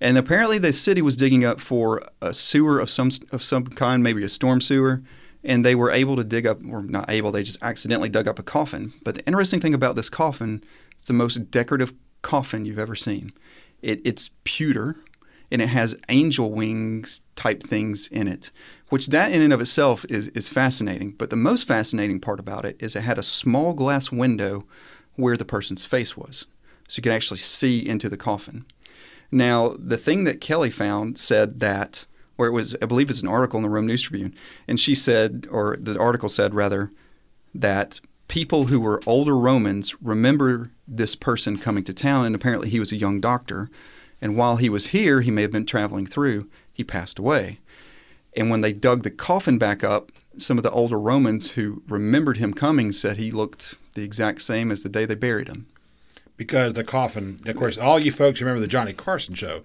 And 0.01 0.17
apparently 0.17 0.59
the 0.59 0.73
city 0.73 1.03
was 1.03 1.17
digging 1.17 1.45
up 1.45 1.61
for 1.61 2.03
a 2.23 2.33
sewer 2.33 2.79
of 2.79 2.91
some 2.91 3.11
of 3.33 3.43
some 3.43 3.67
kind, 3.67 4.03
maybe 4.03 4.23
a 4.25 4.29
storm 4.29 4.61
sewer, 4.61 5.03
and 5.45 5.65
they 5.65 5.75
were 5.75 5.91
able 5.91 6.17
to 6.17 6.25
dig 6.25 6.47
up 6.47 6.59
or 6.69 6.83
not 6.83 7.11
able, 7.11 7.33
they 7.33 7.43
just 7.43 7.63
accidentally 7.63 8.09
dug 8.09 8.29
up 8.29 8.39
a 8.39 8.43
coffin. 8.43 8.93
But 9.05 9.15
the 9.15 9.27
interesting 9.27 9.61
thing 9.61 9.75
about 9.75 9.97
this 9.97 10.09
coffin, 10.09 10.63
it's 10.97 11.07
the 11.07 11.13
most 11.13 11.51
decorative 11.51 11.93
coffin 12.23 12.65
you've 12.65 12.79
ever 12.79 12.95
seen. 12.95 13.33
It, 13.83 14.01
it's 14.05 14.31
pewter, 14.45 14.97
and 15.51 15.63
it 15.63 15.69
has 15.69 15.97
angel 16.09 16.51
wings 16.51 17.23
type 17.37 17.63
things 17.63 18.07
in 18.09 18.29
it, 18.29 18.51
which 18.91 19.09
that 19.09 19.33
in 19.33 19.41
and 19.41 19.53
of 19.53 19.61
itself 19.61 20.05
is, 20.09 20.29
is 20.29 20.49
fascinating. 20.49 21.13
But 21.13 21.31
the 21.31 21.37
most 21.37 21.67
fascinating 21.67 22.21
part 22.21 22.39
about 22.39 22.65
it 22.65 22.77
is 22.81 22.95
it 22.95 23.03
had 23.03 23.19
a 23.19 23.23
small 23.23 23.73
glass 23.73 24.13
window 24.13 24.67
where 25.17 25.37
the 25.37 25.45
person's 25.45 25.87
face 25.87 26.17
was. 26.17 26.47
So 26.89 26.99
you 26.99 27.03
could 27.03 27.13
actually 27.13 27.39
see 27.39 27.87
into 27.87 28.09
the 28.09 28.17
coffin. 28.17 28.67
Now, 29.31 29.75
the 29.79 29.97
thing 29.97 30.25
that 30.25 30.41
Kelly 30.41 30.71
found 30.71 31.19
said 31.19 31.61
that, 31.61 32.05
or 32.37 32.47
it 32.47 32.51
was, 32.51 32.75
I 32.83 32.87
believe 32.87 33.11
it's 33.11 33.23
an 33.23 33.29
article 33.29 33.59
in 33.59 33.63
the 33.63 33.69
Rome 33.69 33.87
News 33.87 34.03
Tribune, 34.03 34.35
and 34.67 34.79
she 34.79 34.95
said, 34.95 35.47
or 35.51 35.77
the 35.81 35.99
article 35.99 36.29
said 36.29 36.53
rather, 36.53 36.91
that 37.55 38.01
people 38.27 38.67
who 38.67 38.81
were 38.81 39.01
older 39.07 39.37
Romans 39.37 39.95
remember 40.03 40.73
this 40.89 41.15
person 41.15 41.59
coming 41.59 41.85
to 41.85 41.95
town, 41.95 42.27
and 42.27 42.35
apparently 42.35 42.69
he 42.69 42.81
was 42.81 42.91
a 42.91 42.97
young 42.97 43.21
doctor. 43.21 43.71
And 44.21 44.37
while 44.37 44.57
he 44.57 44.69
was 44.69 44.89
here, 44.89 45.21
he 45.21 45.31
may 45.31 45.43
have 45.43 45.53
been 45.53 45.67
traveling 45.67 46.07
through, 46.07 46.49
he 46.73 46.83
passed 46.83 47.19
away. 47.19 47.61
And 48.37 48.49
when 48.51 48.61
they 48.61 48.73
dug 48.73 49.03
the 49.03 49.11
coffin 49.11 49.59
back 49.59 49.83
up, 49.83 50.11
some 50.39 50.57
of 50.57 50.63
the 50.63 50.71
older 50.71 50.99
Romans 50.99 51.53
who 51.53 51.83
remembered 51.89 52.37
him 52.37 52.55
coming 52.55 52.93
said 52.93 53.17
he 53.17 53.31
looked 53.31 53.75
the 53.95 54.05
exact 54.05 54.43
same 54.43 54.71
as 54.71 54.83
the 54.83 54.89
day 54.89 55.05
they 55.05 55.17
buried 55.17 55.49
him. 55.49 55.67
because 56.37 56.73
the 56.75 56.85
coffin, 56.85 57.39
of 57.45 57.57
course, 57.57 57.77
all 57.77 57.99
you 57.99 58.13
folks 58.13 58.41
remember 58.41 58.61
the 58.61 58.67
Johnny 58.67 58.93
Carson 58.93 59.35
show. 59.35 59.63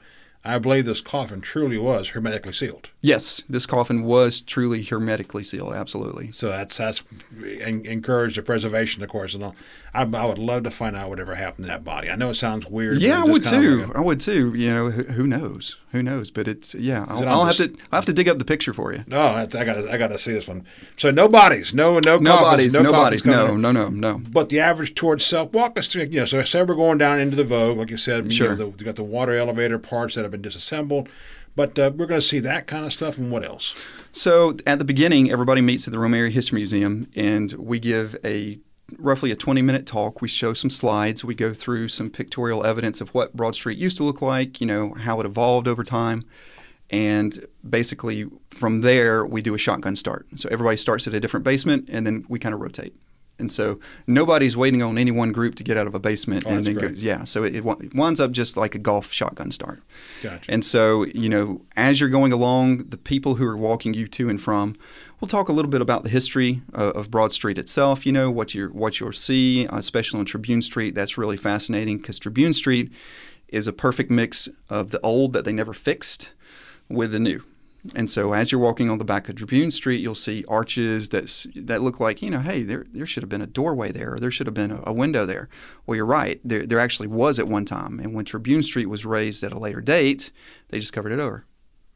I 0.48 0.60
believe 0.60 0.86
this 0.86 1.02
coffin 1.02 1.42
truly 1.42 1.78
was 1.78 2.10
hermetically 2.10 2.54
sealed. 2.54 2.90
Yes, 3.02 3.42
this 3.50 3.66
coffin 3.66 4.04
was 4.04 4.42
truly 4.42 4.84
hermetically 4.84 5.44
sealed, 5.44 5.74
absolutely. 5.74 6.32
So 6.34 6.50
that's 6.50 6.78
that's 6.78 7.04
encouraged 7.42 8.38
the 8.38 8.44
preservation, 8.44 9.02
of 9.04 9.10
course. 9.10 9.34
And 9.34 9.44
all. 9.44 9.56
I, 9.96 10.02
I 10.04 10.26
would 10.26 10.38
love 10.38 10.64
to 10.64 10.72
find 10.72 10.96
out 10.96 11.10
whatever 11.10 11.36
happened 11.36 11.66
to 11.66 11.72
that 11.72 11.84
body. 11.84 12.10
I 12.10 12.16
know 12.16 12.30
it 12.32 12.36
sounds 12.36 12.68
weird. 12.68 13.02
Yeah, 13.02 13.22
I 13.22 13.24
would 13.24 13.44
too. 13.46 13.82
like 13.86 13.96
a- 13.96 13.98
I 13.98 14.02
would 14.02 14.20
too. 14.20 14.54
You 14.56 14.74
know, 14.74 14.90
who, 14.92 15.04
who 15.04 15.28
knows? 15.28 15.78
Who 15.92 16.04
knows? 16.04 16.30
But 16.32 16.48
it's 16.48 16.76
yeah. 16.76 17.06
I'll, 17.08 17.28
I'll 17.28 17.46
have 17.46 17.56
to. 17.58 17.74
I 17.92 17.96
have 17.96 18.06
to 18.06 18.14
dig 18.14 18.28
up 18.28 18.38
the 18.38 18.46
picture 18.46 18.74
for 18.74 18.94
you. 18.94 19.04
no, 19.08 19.20
I 19.22 19.46
got 19.46 19.70
I 19.70 19.98
got 19.98 20.10
to 20.10 20.20
see 20.20 20.34
this 20.34 20.48
one. 20.48 20.66
So 20.98 21.12
no 21.12 21.28
bodies, 21.28 21.74
no 21.74 22.00
no 22.00 22.18
No 22.20 22.32
coffins, 22.32 22.44
bodies. 22.50 22.74
no, 22.74 22.82
No 22.82 22.92
bodies. 22.92 23.26
No. 23.26 23.56
No. 23.56 23.72
No. 23.72 23.90
No. 23.90 24.18
But 24.20 24.50
the 24.50 24.60
average 24.60 24.94
towards 24.96 25.26
self 25.26 25.54
walk 25.54 25.80
us 25.80 25.92
through. 25.92 26.04
You 26.04 26.20
know, 26.22 26.26
so 26.26 26.44
say 26.44 26.62
we're 26.64 26.76
going 26.76 26.98
down 26.98 27.20
into 27.20 27.36
the 27.36 27.44
Vogue, 27.44 27.78
like 27.78 27.90
you 27.90 27.98
said. 27.98 28.32
Sure. 28.34 28.52
You 28.52 28.58
know, 28.58 28.58
the, 28.58 28.68
we 28.68 28.86
got 28.86 28.96
the 28.98 29.04
water 29.04 29.34
elevator 29.34 29.80
parts 29.80 30.16
that 30.16 30.22
have 30.24 30.32
been 30.32 30.42
disassembled. 30.42 31.10
But 31.58 31.80
uh, 31.80 31.90
we're 31.96 32.06
going 32.06 32.20
to 32.20 32.28
see 32.28 32.40
that 32.40 32.68
kind 32.68 32.84
of 32.84 32.92
stuff. 32.92 33.18
And 33.18 33.32
what 33.32 33.46
else? 33.46 33.74
So 34.12 34.58
at 34.68 34.78
the 34.78 34.84
beginning, 34.84 35.32
everybody 35.32 35.62
meets 35.62 35.88
at 35.88 35.92
the 35.94 36.00
Rome 36.00 36.14
Area 36.14 36.30
History 36.30 36.58
Museum, 36.58 37.08
and 37.16 37.54
we 37.54 37.80
give 37.80 38.18
a 38.26 38.60
roughly 38.98 39.32
a 39.32 39.36
20 39.36 39.62
minute 39.62 39.86
talk. 39.86 40.22
We 40.22 40.28
show 40.28 40.54
some 40.54 40.70
slides. 40.70 41.24
We 41.24 41.36
go 41.36 41.54
through 41.54 41.90
some 41.90 42.10
pictorial 42.10 42.66
evidence 42.66 43.02
of 43.02 43.10
what 43.10 43.36
Broad 43.36 43.56
Street 43.56 43.78
used 43.78 43.98
to 43.98 44.04
look 44.04 44.22
like, 44.22 44.62
you 44.62 44.68
know, 44.68 44.94
how 44.94 45.20
it 45.20 45.26
evolved 45.26 45.68
over 45.68 45.84
time. 45.84 46.24
And 46.92 47.46
basically, 47.68 48.28
from 48.52 48.82
there, 48.82 49.26
we 49.26 49.42
do 49.42 49.56
a 49.56 49.58
shotgun 49.58 49.96
start. 49.96 50.28
So 50.36 50.48
everybody 50.52 50.78
starts 50.78 51.08
at 51.08 51.14
a 51.14 51.20
different 51.20 51.44
basement, 51.44 51.90
and 51.92 52.06
then 52.06 52.26
we 52.30 52.38
kind 52.38 52.54
of 52.54 52.62
rotate. 52.62 52.96
And 53.38 53.52
so 53.52 53.80
nobody's 54.08 54.56
waiting 54.56 54.82
on 54.82 54.98
any 54.98 55.12
one 55.12 55.32
group 55.32 55.56
to 55.56 55.64
get 55.64 55.78
out 55.78 55.88
of 55.88 55.96
a 55.96 56.00
basement 56.00 56.46
Oh, 56.46 56.52
and 56.52 56.66
then 56.66 56.76
goes. 56.76 57.04
Yeah, 57.04 57.26
so 57.26 57.44
it, 57.44 57.56
it 57.56 57.64
winds 57.64 58.20
up 58.20 58.32
just 58.32 58.56
like 58.56 58.76
a 58.76 58.80
golf 58.80 59.12
shotgun 59.12 59.52
start. 59.52 59.84
Gotcha. 60.24 60.50
And 60.50 60.64
so, 60.64 61.06
you 61.08 61.28
know, 61.28 61.62
as 61.76 62.00
you're 62.00 62.10
going 62.10 62.32
along, 62.32 62.78
the 62.90 62.98
people 62.98 63.36
who 63.36 63.46
are 63.46 63.58
walking 63.58 63.94
you 63.94 64.08
to 64.08 64.30
and 64.30 64.42
from, 64.42 64.78
we'll 65.20 65.28
talk 65.28 65.50
a 65.50 65.52
little 65.52 65.72
bit 65.72 65.82
about 65.82 66.04
the 66.04 66.10
history 66.10 66.62
uh, 66.74 66.92
of 66.96 67.12
Broad 67.12 67.34
Street 67.34 67.58
itself. 67.58 68.06
You 68.06 68.14
know, 68.14 68.32
what 68.32 68.56
you're 68.56 68.70
what 68.70 69.00
you'll 69.00 69.12
see, 69.12 69.68
uh, 69.68 69.78
especially 69.78 70.20
on 70.20 70.26
Tribune 70.26 70.62
Street. 70.62 70.96
That's 70.96 71.18
really 71.18 71.38
fascinating 71.38 71.98
because 71.98 72.18
Tribune 72.18 72.54
Street 72.54 72.92
is 73.50 73.68
a 73.68 73.74
perfect 73.74 74.10
mix 74.10 74.48
of 74.70 74.92
the 74.92 75.00
old 75.02 75.34
that 75.34 75.44
they 75.46 75.54
never 75.54 75.74
fixed 75.74 76.32
with 76.90 77.12
the 77.12 77.20
new. 77.20 77.44
And 77.94 78.10
so, 78.10 78.34
as 78.34 78.52
you're 78.52 78.62
walking 78.62 78.90
on 78.90 78.98
the 78.98 79.06
back 79.06 79.30
of 79.30 79.36
Tribune 79.36 79.70
Street, 79.70 80.02
you'll 80.02 80.16
see 80.16 80.44
arches 80.48 81.10
that's, 81.10 81.46
that 81.56 81.82
look 81.82 82.00
like, 82.00 82.22
you 82.22 82.32
know, 82.32 82.40
hey, 82.40 82.64
there, 82.64 82.86
there 82.92 83.06
should 83.06 83.22
have 83.22 83.30
been 83.30 83.42
a 83.42 83.48
doorway 83.48 83.92
there, 83.92 84.14
or 84.14 84.20
there 84.20 84.32
should 84.32 84.48
have 84.48 84.54
been 84.54 84.72
a, 84.72 84.82
a 84.86 84.94
window 84.94 85.26
there. 85.26 85.50
Well, 85.86 85.96
you're 85.96 86.06
right. 86.06 86.40
There, 86.44 86.66
there 86.66 86.80
actually 86.80 87.08
was 87.08 87.38
at 87.38 87.48
one 87.48 87.66
time. 87.66 88.00
And 88.00 88.16
when 88.16 88.26
Tribune 88.26 88.64
Street 88.64 88.88
was 88.88 89.06
raised 89.06 89.44
at 89.44 89.52
a 89.52 89.60
later 89.60 89.82
date, 89.82 90.32
they 90.70 90.80
just 90.80 90.94
covered 90.94 91.12
it 91.12 91.20
over. 91.20 91.46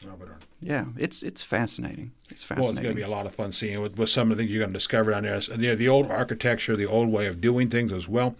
Oh, 0.05 0.11
uh, 0.11 0.27
Yeah, 0.61 0.85
it's 0.97 1.23
it's 1.23 1.41
fascinating. 1.41 2.11
It's 2.29 2.43
fascinating. 2.43 2.75
Well, 2.75 2.77
it's 2.77 2.83
going 2.83 2.95
to 2.95 2.99
be 2.99 3.01
a 3.01 3.09
lot 3.09 3.25
of 3.25 3.35
fun 3.35 3.51
seeing 3.51 3.81
with, 3.81 3.97
with 3.97 4.09
some 4.09 4.31
of 4.31 4.37
the 4.37 4.43
things 4.43 4.51
you're 4.51 4.59
going 4.59 4.71
to 4.71 4.77
discover 4.77 5.11
down 5.11 5.23
there. 5.23 5.41
And, 5.51 5.63
you 5.63 5.69
know, 5.69 5.75
the 5.75 5.89
old 5.89 6.07
architecture, 6.07 6.75
the 6.75 6.85
old 6.85 7.09
way 7.09 7.27
of 7.27 7.41
doing 7.41 7.69
things 7.69 7.91
as 7.91 8.07
well. 8.07 8.35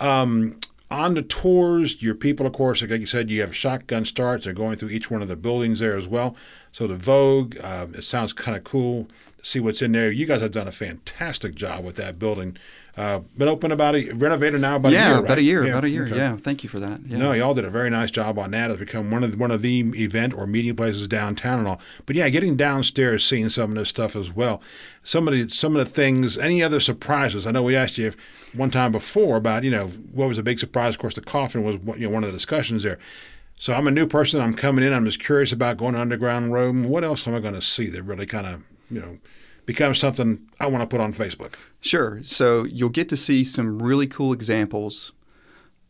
Um, 0.00 0.58
on 0.94 1.14
the 1.14 1.22
tours, 1.22 2.02
your 2.02 2.14
people, 2.14 2.46
of 2.46 2.52
course, 2.52 2.80
like 2.80 3.00
you 3.00 3.06
said, 3.06 3.28
you 3.28 3.40
have 3.40 3.54
shotgun 3.54 4.04
starts. 4.04 4.44
They're 4.44 4.54
going 4.54 4.76
through 4.76 4.90
each 4.90 5.10
one 5.10 5.22
of 5.22 5.28
the 5.28 5.36
buildings 5.36 5.80
there 5.80 5.96
as 5.96 6.06
well. 6.06 6.36
So 6.72 6.86
the 6.86 6.96
Vogue, 6.96 7.58
uh, 7.60 7.88
it 7.92 8.04
sounds 8.04 8.32
kind 8.32 8.56
of 8.56 8.64
cool 8.64 9.08
see 9.44 9.60
what's 9.60 9.82
in 9.82 9.92
there. 9.92 10.10
You 10.10 10.26
guys 10.26 10.40
have 10.40 10.52
done 10.52 10.66
a 10.66 10.72
fantastic 10.72 11.54
job 11.54 11.84
with 11.84 11.96
that 11.96 12.18
building. 12.18 12.56
Uh, 12.96 13.18
been 13.36 13.48
open 13.48 13.72
about 13.72 13.94
a 13.94 14.10
renovated 14.12 14.60
now 14.60 14.76
about 14.76 14.92
yeah, 14.92 15.06
a 15.06 15.08
year, 15.08 15.18
about 15.18 15.28
right? 15.28 15.38
a 15.38 15.42
year, 15.42 15.64
about 15.64 15.84
a 15.84 15.88
year. 15.90 16.06
okay. 16.06 16.16
Yeah, 16.16 16.36
thank 16.36 16.62
you 16.62 16.70
for 16.70 16.80
that. 16.80 17.00
Yeah. 17.06 17.18
No, 17.18 17.32
y'all 17.32 17.52
did 17.52 17.64
a 17.64 17.70
very 17.70 17.90
nice 17.90 18.10
job 18.10 18.38
on 18.38 18.52
that. 18.52 18.70
It's 18.70 18.78
become 18.78 19.10
one 19.10 19.22
of 19.22 19.32
the, 19.32 19.36
one 19.36 19.50
of 19.50 19.62
the 19.62 19.80
event 19.96 20.32
or 20.32 20.46
meeting 20.46 20.74
places 20.76 21.06
downtown 21.06 21.58
and 21.58 21.68
all. 21.68 21.80
But 22.06 22.16
yeah, 22.16 22.28
getting 22.28 22.56
downstairs, 22.56 23.26
seeing 23.26 23.48
some 23.48 23.72
of 23.72 23.76
this 23.76 23.88
stuff 23.88 24.16
as 24.16 24.32
well. 24.32 24.62
Some 25.02 25.28
of 25.28 25.34
the 25.34 25.48
some 25.48 25.76
of 25.76 25.84
the 25.84 25.90
things. 25.90 26.38
Any 26.38 26.62
other 26.62 26.80
surprises? 26.80 27.46
I 27.46 27.50
know 27.50 27.62
we 27.62 27.76
asked 27.76 27.98
you 27.98 28.06
if, 28.06 28.16
one 28.54 28.70
time 28.70 28.92
before 28.92 29.36
about 29.36 29.64
you 29.64 29.70
know 29.70 29.88
what 29.88 30.28
was 30.28 30.38
a 30.38 30.42
big 30.42 30.58
surprise. 30.58 30.94
Of 30.94 31.00
course, 31.00 31.14
the 31.14 31.20
coffin 31.20 31.62
was 31.62 31.76
you 31.98 32.06
know 32.06 32.10
one 32.10 32.24
of 32.24 32.28
the 32.28 32.36
discussions 32.36 32.84
there. 32.84 32.98
So 33.56 33.72
I'm 33.72 33.86
a 33.86 33.92
new 33.92 34.06
person. 34.06 34.40
I'm 34.40 34.54
coming 34.54 34.84
in. 34.84 34.92
I'm 34.92 35.04
just 35.04 35.20
curious 35.20 35.52
about 35.52 35.76
going 35.76 35.94
underground 35.94 36.52
room. 36.52 36.84
What 36.84 37.04
else 37.04 37.26
am 37.26 37.34
I 37.34 37.40
going 37.40 37.54
to 37.54 37.62
see 37.62 37.88
that 37.88 38.02
really 38.02 38.26
kind 38.26 38.46
of 38.46 38.62
you 38.90 39.00
know 39.00 39.18
becomes 39.66 39.98
something 39.98 40.46
I 40.60 40.66
want 40.66 40.82
to 40.82 40.86
put 40.86 41.00
on 41.00 41.12
Facebook? 41.12 41.54
Sure. 41.80 42.20
So 42.22 42.64
you'll 42.64 42.90
get 42.90 43.08
to 43.08 43.16
see 43.16 43.44
some 43.44 43.82
really 43.82 44.06
cool 44.06 44.32
examples 44.32 45.12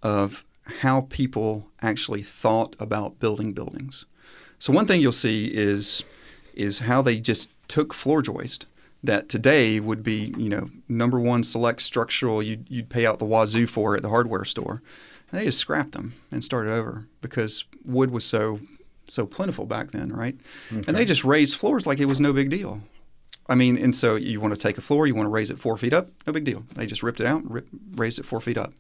of 0.03 0.45
how 0.81 1.03
people 1.11 1.69
actually 1.83 2.23
thought 2.23 2.77
about 2.79 3.19
building 3.19 3.53
buildings. 3.53 4.07
So 4.59 4.73
one 4.73 4.87
thing 4.87 5.01
you'll 5.01 5.13
see 5.13 5.47
is 5.47 6.05
is 6.55 6.81
how 6.81 7.03
they 7.03 7.19
just 7.19 7.51
took 7.69 7.93
floor 7.93 8.23
joist 8.23 8.67
that 9.03 9.29
today 9.29 9.81
would 9.81 10.03
be, 10.03 10.33
you 10.39 10.49
know, 10.49 10.71
number 10.89 11.21
one 11.21 11.43
select 11.43 11.83
structural 11.83 12.43
you'd, 12.43 12.65
you'd 12.71 12.89
pay 12.89 13.05
out 13.05 13.19
the 13.19 13.25
wazoo 13.25 13.67
for 13.67 13.95
at 13.95 14.03
the 14.03 14.09
hardware 14.09 14.45
store. 14.45 14.83
And 15.31 15.41
they 15.41 15.45
just 15.45 15.59
scrapped 15.59 15.93
them 15.93 16.15
and 16.31 16.43
started 16.43 16.73
over 16.73 17.07
because 17.21 17.65
wood 17.85 18.11
was 18.11 18.25
so 18.25 18.61
so 19.07 19.27
plentiful 19.27 19.67
back 19.67 19.91
then, 19.91 20.13
right? 20.13 20.37
And 20.71 20.97
they 20.97 21.05
just 21.05 21.25
raised 21.25 21.57
floors 21.57 21.87
like 21.87 22.01
it 22.01 22.07
was 22.07 22.21
no 22.21 22.33
big 22.33 22.51
deal. 22.51 22.81
I 23.47 23.55
mean, 23.55 23.77
and 23.77 23.95
so 23.95 24.17
you 24.17 24.41
want 24.41 24.55
to 24.55 24.61
take 24.61 24.79
a 24.79 24.81
floor, 24.81 25.07
you 25.07 25.15
want 25.15 25.27
to 25.27 25.31
raise 25.31 25.51
it 25.51 25.59
four 25.59 25.77
feet 25.77 25.93
up, 25.93 26.09
no 26.27 26.33
big 26.33 26.45
deal. 26.45 26.65
They 26.75 26.87
just 26.87 27.03
ripped 27.03 27.21
it 27.21 27.27
out, 27.27 27.43
rip, 27.51 27.69
raised 27.95 28.19
it 28.19 28.25
four 28.25 28.41
feet 28.41 28.57
up. 28.57 28.73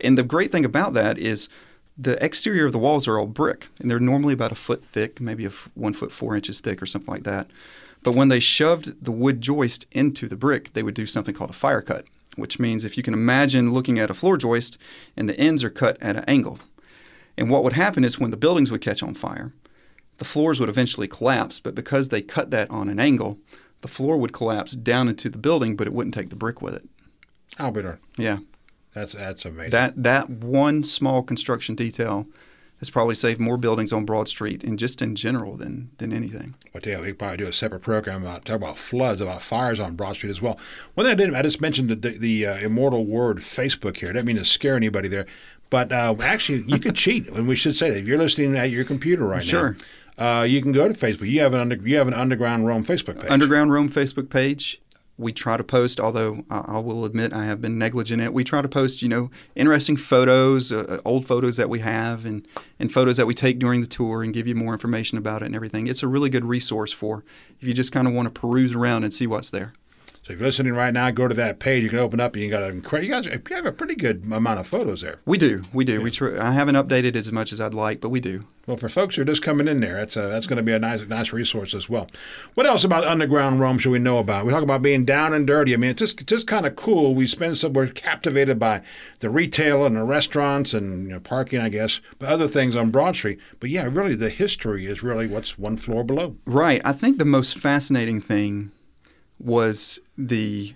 And 0.00 0.16
the 0.16 0.22
great 0.22 0.50
thing 0.50 0.64
about 0.64 0.94
that 0.94 1.18
is 1.18 1.50
the 1.98 2.22
exterior 2.24 2.66
of 2.66 2.72
the 2.72 2.78
walls 2.78 3.06
are 3.06 3.18
all 3.18 3.26
brick, 3.26 3.68
and 3.78 3.90
they're 3.90 4.00
normally 4.00 4.32
about 4.32 4.52
a 4.52 4.56
foot 4.56 4.84
thick, 4.84 5.20
maybe 5.20 5.44
a 5.44 5.48
f- 5.48 5.68
one 5.74 5.92
foot 5.92 6.12
four 6.12 6.34
inches 6.34 6.60
thick 6.60 6.80
or 6.82 6.86
something 6.86 7.12
like 7.12 7.24
that. 7.24 7.50
But 8.02 8.14
when 8.14 8.28
they 8.28 8.40
shoved 8.40 9.04
the 9.04 9.12
wood 9.12 9.40
joist 9.40 9.86
into 9.92 10.28
the 10.28 10.36
brick, 10.36 10.72
they 10.72 10.82
would 10.82 10.94
do 10.94 11.06
something 11.06 11.34
called 11.34 11.50
a 11.50 11.54
fire 11.54 11.82
cut, 11.82 12.04
which 12.36 12.58
means 12.58 12.84
if 12.84 12.96
you 12.96 13.02
can 13.02 13.14
imagine 13.14 13.72
looking 13.72 13.98
at 13.98 14.10
a 14.10 14.14
floor 14.14 14.36
joist 14.36 14.78
and 15.16 15.28
the 15.28 15.38
ends 15.38 15.64
are 15.64 15.70
cut 15.70 15.96
at 16.00 16.16
an 16.16 16.24
angle. 16.26 16.58
And 17.38 17.50
what 17.50 17.62
would 17.64 17.74
happen 17.74 18.04
is 18.04 18.18
when 18.18 18.30
the 18.30 18.36
buildings 18.36 18.70
would 18.70 18.80
catch 18.80 19.02
on 19.02 19.14
fire, 19.14 19.52
the 20.18 20.24
floors 20.24 20.58
would 20.60 20.68
eventually 20.68 21.08
collapse, 21.08 21.60
but 21.60 21.74
because 21.74 22.08
they 22.08 22.22
cut 22.22 22.50
that 22.50 22.70
on 22.70 22.88
an 22.88 22.98
angle, 22.98 23.38
the 23.82 23.88
floor 23.88 24.16
would 24.16 24.32
collapse 24.32 24.72
down 24.72 25.08
into 25.08 25.28
the 25.28 25.38
building, 25.38 25.76
but 25.76 25.86
it 25.86 25.92
wouldn't 25.92 26.14
take 26.14 26.30
the 26.30 26.36
brick 26.36 26.62
with 26.62 26.74
it. 26.74 26.88
I'll 27.58 27.70
be 27.70 27.82
darned. 27.82 27.98
Yeah, 28.16 28.38
That's 28.94 29.12
that's 29.12 29.44
amazing. 29.44 29.70
that 29.72 30.02
that 30.02 30.30
one 30.30 30.82
small 30.82 31.22
construction 31.22 31.74
detail 31.74 32.26
has 32.78 32.90
probably 32.90 33.14
saved 33.14 33.40
more 33.40 33.56
buildings 33.56 33.90
on 33.90 34.04
Broad 34.04 34.28
Street 34.28 34.62
and 34.62 34.78
just 34.78 35.00
in 35.00 35.14
general 35.14 35.56
than 35.56 35.90
than 35.98 36.12
anything. 36.12 36.54
Well, 36.74 36.82
yeah, 36.84 37.00
we 37.00 37.06
could 37.08 37.18
probably 37.18 37.38
do 37.38 37.46
a 37.46 37.52
separate 37.52 37.80
program 37.80 38.22
about 38.22 38.44
talk 38.46 38.56
about 38.56 38.76
floods, 38.78 39.20
about 39.20 39.40
fires 39.42 39.80
on 39.80 39.96
Broad 39.96 40.16
Street 40.16 40.30
as 40.30 40.42
well. 40.42 40.58
One 40.94 41.06
thing 41.06 41.12
I 41.12 41.16
didn't, 41.16 41.36
I 41.36 41.42
just 41.42 41.60
mentioned 41.60 41.88
the 41.90 41.96
the, 41.96 42.18
the 42.18 42.46
uh, 42.46 42.56
immortal 42.58 43.04
word 43.06 43.38
Facebook 43.38 43.98
here. 43.98 44.08
I 44.10 44.12
didn't 44.12 44.26
mean 44.26 44.36
to 44.36 44.44
scare 44.44 44.76
anybody 44.76 45.08
there, 45.08 45.26
but 45.70 45.92
uh, 45.92 46.14
actually, 46.20 46.62
you 46.66 46.78
could 46.78 46.94
cheat, 46.94 47.28
and 47.28 47.46
we 47.48 47.56
should 47.56 47.76
say 47.76 47.90
that 47.90 47.98
if 47.98 48.06
you're 48.06 48.18
listening 48.18 48.56
at 48.56 48.70
your 48.70 48.84
computer 48.84 49.24
right 49.26 49.44
Sure. 49.44 49.76
now, 50.18 50.40
uh, 50.40 50.42
you 50.44 50.62
can 50.62 50.72
go 50.72 50.88
to 50.88 50.94
Facebook. 50.94 51.28
You 51.28 51.40
have 51.40 51.52
an 51.54 51.60
under, 51.60 51.76
you 51.76 51.96
have 51.96 52.08
an 52.08 52.14
underground 52.14 52.66
Rome 52.66 52.84
Facebook 52.84 53.20
page. 53.20 53.30
Underground 53.30 53.72
Rome 53.72 53.88
Facebook 53.90 54.30
page. 54.30 54.80
We 55.18 55.32
try 55.32 55.56
to 55.56 55.64
post, 55.64 55.98
although 55.98 56.44
I 56.50 56.78
will 56.78 57.06
admit 57.06 57.32
I 57.32 57.46
have 57.46 57.62
been 57.62 57.78
negligent 57.78 58.20
at. 58.20 58.34
We 58.34 58.44
try 58.44 58.60
to 58.60 58.68
post, 58.68 59.00
you 59.00 59.08
know, 59.08 59.30
interesting 59.54 59.96
photos, 59.96 60.70
uh, 60.70 61.00
old 61.06 61.26
photos 61.26 61.56
that 61.56 61.70
we 61.70 61.78
have, 61.78 62.26
and 62.26 62.46
and 62.78 62.92
photos 62.92 63.16
that 63.16 63.26
we 63.26 63.32
take 63.32 63.58
during 63.58 63.80
the 63.80 63.86
tour, 63.86 64.22
and 64.22 64.34
give 64.34 64.46
you 64.46 64.54
more 64.54 64.74
information 64.74 65.16
about 65.16 65.40
it 65.42 65.46
and 65.46 65.54
everything. 65.56 65.86
It's 65.86 66.02
a 66.02 66.06
really 66.06 66.28
good 66.28 66.44
resource 66.44 66.92
for 66.92 67.24
if 67.58 67.66
you 67.66 67.72
just 67.72 67.92
kind 67.92 68.06
of 68.06 68.12
want 68.12 68.26
to 68.32 68.40
peruse 68.40 68.74
around 68.74 69.04
and 69.04 69.14
see 69.14 69.26
what's 69.26 69.50
there. 69.50 69.72
So 70.26 70.32
if 70.32 70.40
you're 70.40 70.48
listening 70.48 70.72
right 70.72 70.92
now, 70.92 71.08
go 71.12 71.28
to 71.28 71.34
that 71.36 71.60
page. 71.60 71.84
You 71.84 71.88
can 71.88 72.00
open 72.00 72.18
up, 72.18 72.36
you 72.36 72.50
got 72.50 72.64
a 72.64 72.72
incre- 72.72 73.04
you 73.04 73.10
guys 73.10 73.26
you 73.26 73.40
have 73.50 73.64
a 73.64 73.70
pretty 73.70 73.94
good 73.94 74.24
amount 74.24 74.58
of 74.58 74.66
photos 74.66 75.00
there. 75.00 75.20
We 75.24 75.38
do, 75.38 75.62
we 75.72 75.84
do. 75.84 76.00
We 76.00 76.10
try, 76.10 76.36
I 76.44 76.50
haven't 76.50 76.74
updated 76.74 77.14
as 77.14 77.30
much 77.30 77.52
as 77.52 77.60
I'd 77.60 77.74
like, 77.74 78.00
but 78.00 78.08
we 78.08 78.18
do. 78.18 78.42
Well, 78.66 78.76
for 78.76 78.88
folks 78.88 79.14
who 79.14 79.22
are 79.22 79.26
just 79.26 79.42
coming 79.42 79.68
in 79.68 79.78
there, 79.78 79.94
that's 79.94 80.16
uh 80.16 80.26
that's 80.26 80.48
going 80.48 80.56
to 80.56 80.64
be 80.64 80.72
a 80.72 80.80
nice 80.80 81.06
nice 81.06 81.32
resource 81.32 81.74
as 81.74 81.88
well. 81.88 82.08
What 82.54 82.66
else 82.66 82.82
about 82.82 83.04
underground 83.04 83.60
Rome 83.60 83.78
should 83.78 83.92
we 83.92 84.00
know 84.00 84.18
about? 84.18 84.44
We 84.44 84.50
talk 84.50 84.64
about 84.64 84.82
being 84.82 85.04
down 85.04 85.32
and 85.32 85.46
dirty. 85.46 85.72
I 85.72 85.76
mean, 85.76 85.90
it's 85.90 86.00
just 86.00 86.20
it's 86.20 86.30
just 86.30 86.48
kind 86.48 86.66
of 86.66 86.74
cool. 86.74 87.14
We 87.14 87.28
spend 87.28 87.56
some 87.56 87.72
we're 87.72 87.86
captivated 87.86 88.58
by 88.58 88.82
the 89.20 89.30
retail 89.30 89.86
and 89.86 89.94
the 89.94 90.02
restaurants 90.02 90.74
and 90.74 91.06
you 91.06 91.12
know, 91.12 91.20
parking, 91.20 91.60
I 91.60 91.68
guess, 91.68 92.00
but 92.18 92.28
other 92.28 92.48
things 92.48 92.74
on 92.74 92.90
Broad 92.90 93.14
Street. 93.14 93.38
But 93.60 93.70
yeah, 93.70 93.88
really, 93.88 94.16
the 94.16 94.30
history 94.30 94.86
is 94.86 95.04
really 95.04 95.28
what's 95.28 95.56
one 95.56 95.76
floor 95.76 96.02
below. 96.02 96.34
Right. 96.46 96.80
I 96.84 96.90
think 96.90 97.18
the 97.18 97.24
most 97.24 97.56
fascinating 97.56 98.20
thing 98.20 98.72
was 99.38 99.98
the, 100.16 100.74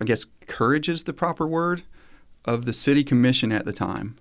I 0.00 0.04
guess, 0.04 0.26
courage 0.46 0.88
is 0.88 1.04
the 1.04 1.12
proper 1.12 1.46
word, 1.46 1.82
of 2.44 2.64
the 2.66 2.72
city 2.72 3.02
commission 3.02 3.50
at 3.50 3.64
the 3.64 3.72
time 3.72 4.16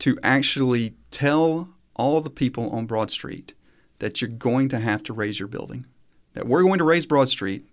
to 0.00 0.18
actually 0.22 0.94
tell 1.10 1.68
all 1.94 2.20
the 2.20 2.30
people 2.30 2.70
on 2.70 2.86
Broad 2.86 3.10
Street 3.10 3.54
that 3.98 4.20
you're 4.20 4.30
going 4.30 4.68
to 4.68 4.78
have 4.78 5.02
to 5.04 5.12
raise 5.12 5.38
your 5.38 5.48
building, 5.48 5.86
that 6.34 6.46
we're 6.46 6.62
going 6.62 6.78
to 6.78 6.84
raise 6.84 7.06
Broad 7.06 7.28
Street, 7.28 7.66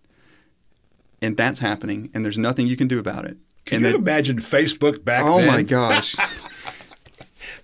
and 1.22 1.38
that's 1.38 1.60
happening, 1.60 2.10
and 2.14 2.26
there's 2.26 2.38
nothing 2.38 2.68
you 2.68 2.78
can 2.78 2.88
do 2.88 3.00
about 3.00 3.26
it. 3.26 3.38
Can 3.66 3.78
and 3.78 3.86
you 3.86 3.92
that- 3.94 3.98
imagine 3.98 4.38
Facebook 4.38 5.04
back 5.04 5.24
oh 5.24 5.40
then? 5.40 5.50
Oh 5.50 5.52
my 5.52 5.64
gosh, 5.64 6.16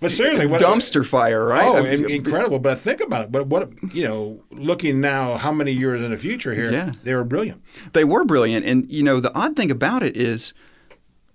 But 0.02 0.10
seriously, 0.10 0.46
what 0.46 0.60
dumpster 0.60 1.06
fire, 1.06 1.46
right? 1.46 1.64
Oh, 1.64 1.76
I 1.76 1.82
mean, 1.96 2.10
incredible! 2.10 2.58
But 2.58 2.80
think 2.80 3.00
about 3.00 3.22
it. 3.22 3.32
But 3.32 3.46
what 3.46 3.70
you 3.94 4.02
know, 4.02 4.42
looking 4.50 5.00
now, 5.00 5.36
how 5.36 5.52
many 5.52 5.70
years 5.70 6.02
in 6.02 6.10
the 6.10 6.18
future 6.18 6.52
here? 6.52 6.72
Yeah. 6.72 6.92
they 7.04 7.14
were 7.14 7.22
brilliant. 7.22 7.62
They 7.92 8.02
were 8.02 8.24
brilliant. 8.24 8.66
And, 8.66 8.90
you 8.90 9.04
know, 9.04 9.20
the 9.20 9.32
odd 9.32 9.54
thing 9.54 9.70
about 9.70 10.02
it 10.02 10.16
is 10.16 10.54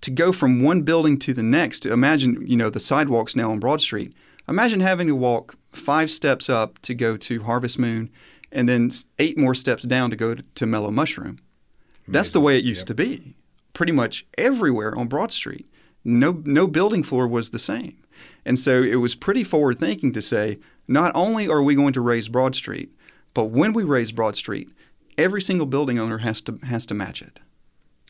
to 0.02 0.10
go 0.10 0.32
from 0.32 0.62
one 0.62 0.82
building 0.82 1.18
to 1.20 1.32
the 1.32 1.42
next. 1.42 1.86
Imagine, 1.86 2.46
you 2.46 2.56
know, 2.56 2.68
the 2.68 2.78
sidewalks 2.78 3.34
now 3.34 3.50
on 3.50 3.58
Broad 3.58 3.80
Street. 3.80 4.12
Imagine 4.46 4.80
having 4.80 5.06
to 5.06 5.14
walk 5.14 5.56
five 5.72 6.10
steps 6.10 6.50
up 6.50 6.78
to 6.80 6.94
go 6.94 7.16
to 7.16 7.42
Harvest 7.44 7.78
Moon 7.78 8.10
and 8.52 8.68
then 8.68 8.90
eight 9.18 9.38
more 9.38 9.54
steps 9.54 9.84
down 9.84 10.10
to 10.10 10.16
go 10.16 10.34
to, 10.34 10.42
to 10.54 10.66
Mellow 10.66 10.90
Mushroom. 10.90 11.38
That's 12.06 12.30
the 12.30 12.40
way 12.40 12.58
it 12.58 12.64
used 12.64 12.86
to 12.86 12.94
be. 12.94 13.34
Pretty 13.72 13.92
much 13.92 14.26
everywhere 14.36 14.94
on 14.94 15.08
Broad 15.08 15.32
Street. 15.32 15.66
No, 16.04 16.42
no 16.44 16.66
building 16.66 17.02
floor 17.02 17.26
was 17.26 17.50
the 17.50 17.58
same. 17.58 17.96
And 18.44 18.58
so 18.58 18.82
it 18.82 18.96
was 18.96 19.14
pretty 19.14 19.44
forward 19.44 19.78
thinking 19.78 20.12
to 20.12 20.22
say, 20.22 20.58
not 20.86 21.12
only 21.14 21.48
are 21.48 21.62
we 21.62 21.74
going 21.74 21.92
to 21.92 22.00
raise 22.00 22.28
Broad 22.28 22.54
Street, 22.54 22.90
but 23.34 23.46
when 23.46 23.72
we 23.72 23.84
raise 23.84 24.12
Broad 24.12 24.36
Street, 24.36 24.70
every 25.16 25.42
single 25.42 25.66
building 25.66 25.98
owner 25.98 26.18
has 26.18 26.40
to 26.42 26.58
has 26.64 26.86
to 26.86 26.94
match 26.94 27.20
it. 27.22 27.40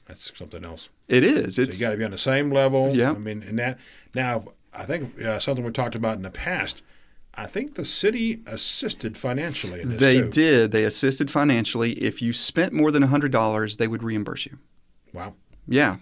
That's 0.07 0.33
something 0.37 0.65
else. 0.65 0.89
It 1.07 1.23
is. 1.23 1.57
So 1.57 1.63
It's 1.63 1.81
you 1.81 1.87
got 1.87 1.93
to 1.93 1.99
be 1.99 2.05
on 2.05 2.11
the 2.11 2.19
same 2.19 2.51
level. 2.51 2.95
Yeah. 2.95 3.11
I 3.11 3.19
mean, 3.19 3.43
and 3.43 3.59
that 3.59 3.79
now 4.15 4.45
I 4.73 4.85
think 4.85 5.21
uh, 5.23 5.39
something 5.41 5.65
we 5.65 5.73
talked 5.73 5.95
about 5.95 6.17
in 6.17 6.23
the 6.23 6.31
past. 6.31 6.83
I 7.35 7.47
think 7.47 7.77
the 7.77 7.85
city 7.85 8.43
assisted 8.47 9.17
financially 9.17 9.85
they 9.85 10.23
too. 10.23 10.31
did. 10.31 10.73
They 10.73 10.85
assisted 10.85 11.31
financially. 11.31 11.93
If 11.93 12.21
you 12.21 12.33
spent 12.33 12.73
more 12.73 12.91
than 12.91 13.03
hundred 13.03 13.33
dollars, 13.33 13.77
they 13.77 13.87
would 13.87 14.03
reimburse 14.03 14.47
you. 14.47 14.59
Wow. 15.13 15.35
Yeah. 15.69 15.97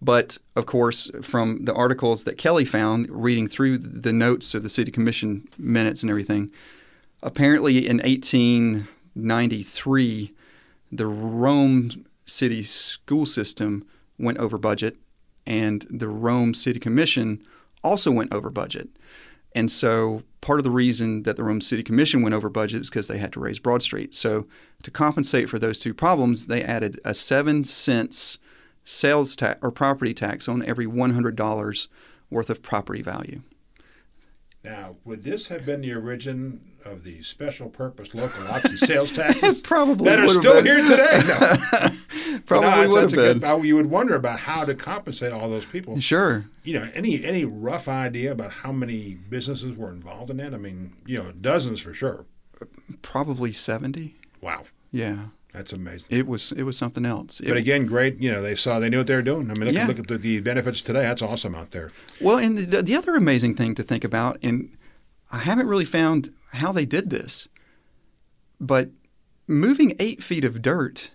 But 0.00 0.38
of 0.56 0.64
course, 0.66 1.10
from 1.22 1.64
the 1.64 1.74
articles 1.74 2.24
that 2.24 2.36
Kelly 2.36 2.64
found, 2.64 3.08
reading 3.08 3.46
through 3.48 3.78
the 3.78 4.12
notes 4.12 4.52
of 4.54 4.64
the 4.64 4.68
city 4.68 4.90
commission 4.90 5.48
minutes 5.56 6.02
and 6.02 6.10
everything, 6.10 6.50
apparently 7.22 7.86
in 7.86 7.98
1893, 7.98 10.34
the 10.90 11.06
Rome 11.06 12.04
city 12.26 12.64
school 12.64 13.26
system 13.26 13.86
went 14.18 14.38
over 14.38 14.58
budget, 14.58 14.96
and 15.46 15.86
the 15.88 16.08
Rome 16.08 16.52
city 16.52 16.80
commission 16.80 17.40
also 17.84 18.10
went 18.10 18.34
over 18.34 18.50
budget. 18.50 18.88
And 19.54 19.70
so 19.70 20.22
part 20.40 20.58
of 20.58 20.64
the 20.64 20.70
reason 20.70 21.24
that 21.24 21.36
the 21.36 21.44
Rome 21.44 21.60
City 21.60 21.82
Commission 21.82 22.22
went 22.22 22.34
over 22.34 22.48
budget 22.48 22.82
is 22.82 22.90
because 22.90 23.06
they 23.06 23.18
had 23.18 23.32
to 23.34 23.40
raise 23.40 23.58
Broad 23.58 23.82
Street. 23.82 24.14
So 24.14 24.46
to 24.82 24.90
compensate 24.90 25.48
for 25.48 25.58
those 25.58 25.78
two 25.78 25.92
problems, 25.92 26.46
they 26.46 26.62
added 26.62 27.00
a 27.04 27.14
seven 27.14 27.64
cents 27.64 28.38
sales 28.84 29.36
tax 29.36 29.58
or 29.62 29.70
property 29.70 30.14
tax 30.14 30.48
on 30.48 30.64
every 30.64 30.86
$100 30.86 31.88
worth 32.30 32.50
of 32.50 32.62
property 32.62 33.02
value. 33.02 33.40
Now, 34.64 34.96
would 35.04 35.24
this 35.24 35.48
have 35.48 35.66
been 35.66 35.80
the 35.80 35.92
origin 35.94 36.60
of 36.84 37.02
the 37.04 37.22
special 37.22 37.68
purpose 37.68 38.14
local 38.14 38.46
option 38.48 38.76
sales 38.78 39.10
taxes 39.14 39.60
Probably 39.60 40.08
that 40.08 40.20
are 40.20 40.28
still 40.28 40.62
been. 40.62 40.66
here 40.66 40.84
today? 40.86 41.20
No. 41.26 42.38
Probably 42.46 42.70
No, 42.70 42.88
would 42.88 43.02
have 43.02 43.12
good- 43.12 43.40
been. 43.40 43.50
uh, 43.50 43.56
you 43.58 43.74
would 43.76 43.86
wonder 43.86 44.14
about 44.14 44.38
how 44.38 44.64
to 44.64 44.74
compensate 44.74 45.32
all 45.32 45.48
those 45.48 45.64
people. 45.64 45.98
Sure. 46.00 46.46
You 46.64 46.74
know, 46.74 46.88
any 46.94 47.24
any 47.24 47.44
rough 47.44 47.88
idea 47.88 48.30
about 48.32 48.50
how 48.52 48.72
many 48.72 49.14
businesses 49.14 49.76
were 49.76 49.90
involved 49.90 50.30
in 50.30 50.36
that? 50.38 50.54
I 50.54 50.58
mean, 50.58 50.92
you 51.06 51.18
know, 51.18 51.32
dozens 51.32 51.80
for 51.80 51.92
sure. 51.92 52.24
Probably 53.02 53.52
70. 53.52 54.14
Wow, 54.40 54.64
Yeah. 54.92 55.26
That's 55.52 55.72
amazing. 55.72 56.06
It 56.10 56.26
was 56.26 56.52
it 56.52 56.62
was 56.62 56.76
something 56.78 57.04
else. 57.04 57.40
It- 57.40 57.48
But 57.48 57.56
again, 57.56 57.86
great. 57.86 58.18
You 58.20 58.30
know, 58.32 58.40
they 58.42 58.54
saw 58.54 58.78
they 58.78 58.88
knew 58.90 58.98
what 58.98 59.06
they 59.06 59.14
were 59.14 59.22
doing. 59.22 59.50
I 59.50 59.54
mean, 59.54 59.64
look, 59.66 59.74
Yeah. 59.74 59.86
look 59.86 59.98
at 59.98 60.08
the, 60.08 60.18
the 60.18 60.40
benefits 60.40 60.80
today. 60.80 61.02
That's 61.02 61.22
awesome 61.22 61.54
out 61.54 61.70
there. 61.72 61.92
Well, 62.20 62.38
and 62.38 62.58
the, 62.58 62.82
the 62.82 62.96
other 62.96 63.14
amazing 63.14 63.54
thing 63.56 63.74
to 63.76 63.82
think 63.82 64.04
about, 64.04 64.38
and 64.42 64.70
I 65.30 65.38
haven't 65.38 65.66
really 65.66 65.84
found 65.84 66.32
how 66.52 66.72
they 66.72 66.84
did 66.86 67.10
this, 67.10 67.48
but 68.60 68.90
moving 69.46 69.94
eight 69.98 70.22
feet 70.22 70.44
of 70.44 70.62
dirt 70.62 71.10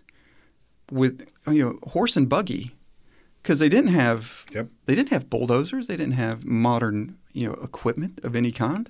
with 0.91 1.27
you 1.47 1.63
know 1.63 1.79
horse 1.91 2.15
and 2.15 2.29
buggy, 2.29 2.75
because 3.41 3.59
they 3.59 3.69
didn't 3.69 3.91
have 3.91 4.45
Yep. 4.53 4.67
they 4.85 4.95
didn't 4.95 5.09
have 5.09 5.29
bulldozers, 5.29 5.87
they 5.87 5.97
didn't 5.97 6.13
have 6.13 6.45
modern 6.45 7.17
you 7.33 7.47
know 7.47 7.53
equipment 7.55 8.19
of 8.23 8.35
any 8.35 8.51
kind. 8.51 8.89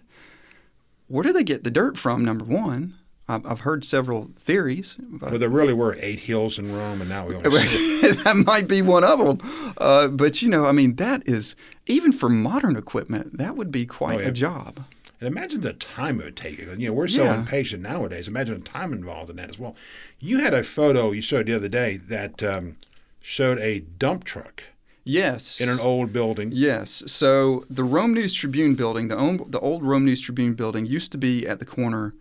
Where 1.08 1.24
did 1.24 1.36
they 1.36 1.44
get 1.44 1.64
the 1.64 1.72
dirt 1.72 1.98
from? 1.98 2.26
Number 2.26 2.44
one, 2.44 2.96
I've, 3.30 3.46
I've 3.46 3.60
heard 3.62 3.84
several 3.84 4.30
theories. 4.38 4.96
But 5.00 5.32
Well, 5.32 5.40
there 5.40 5.50
really 5.50 5.74
were 5.74 5.98
eight 6.00 6.22
hills 6.22 6.58
in 6.58 6.74
Rome, 6.76 7.02
and 7.02 7.10
now 7.10 7.28
we 7.28 7.36
only 7.36 7.50
see 7.68 8.02
that 8.24 8.36
might 8.46 8.68
be 8.68 8.82
one 8.82 9.04
of 9.04 9.20
them. 9.20 9.74
Uh, 9.78 10.08
but 10.08 10.42
you 10.42 10.48
know, 10.50 10.66
I 10.66 10.72
mean, 10.72 10.96
that 10.96 11.28
is 11.28 11.56
even 11.88 12.12
for 12.12 12.30
modern 12.30 12.76
equipment, 12.76 13.38
that 13.38 13.56
would 13.58 13.72
be 13.72 13.86
quite 13.86 14.20
Oh, 14.20 14.22
yeah. 14.22 14.28
a 14.28 14.32
job. 14.32 14.84
And 15.20 15.28
imagine 15.28 15.62
the 15.62 15.74
time 15.74 16.22
it 16.22 16.26
would 16.26 16.38
take. 16.38 16.60
You 16.60 16.76
know, 16.78 16.94
we're 16.94 17.08
so 17.08 17.24
Yeah. 17.24 17.40
impatient 17.40 17.82
nowadays. 17.84 18.28
Imagine 18.28 18.60
the 18.62 18.70
time 18.70 18.94
involved 18.94 19.30
in 19.32 19.36
that 19.38 19.50
as 19.50 19.58
well. 19.60 19.76
You 20.20 20.40
had 20.40 20.54
a 20.54 20.64
photo 20.64 21.12
you 21.12 21.22
showed 21.24 21.48
the 21.48 21.54
other 21.56 21.68
day 21.70 21.98
that 21.98 22.42
um, 22.44 22.76
showed 23.20 23.58
a 23.60 23.80
dump 23.80 24.24
truck 24.26 24.64
Yes. 25.04 25.60
in 25.60 25.70
an 25.70 25.80
old 25.80 26.14
building. 26.14 26.52
Yes. 26.54 27.04
So 27.08 27.66
the 27.70 27.84
Rome 27.84 28.14
News 28.14 28.34
Tribune 28.34 28.76
building, 28.76 29.08
the 29.08 29.18
old, 29.18 29.52
the 29.52 29.60
old 29.60 29.84
Rome 29.84 30.06
News 30.06 30.22
Tribune 30.22 30.54
building, 30.54 30.86
used 30.86 31.12
to 31.14 31.18
be 31.18 31.48
at 31.48 31.58
the 31.60 31.66
corner 31.66 32.14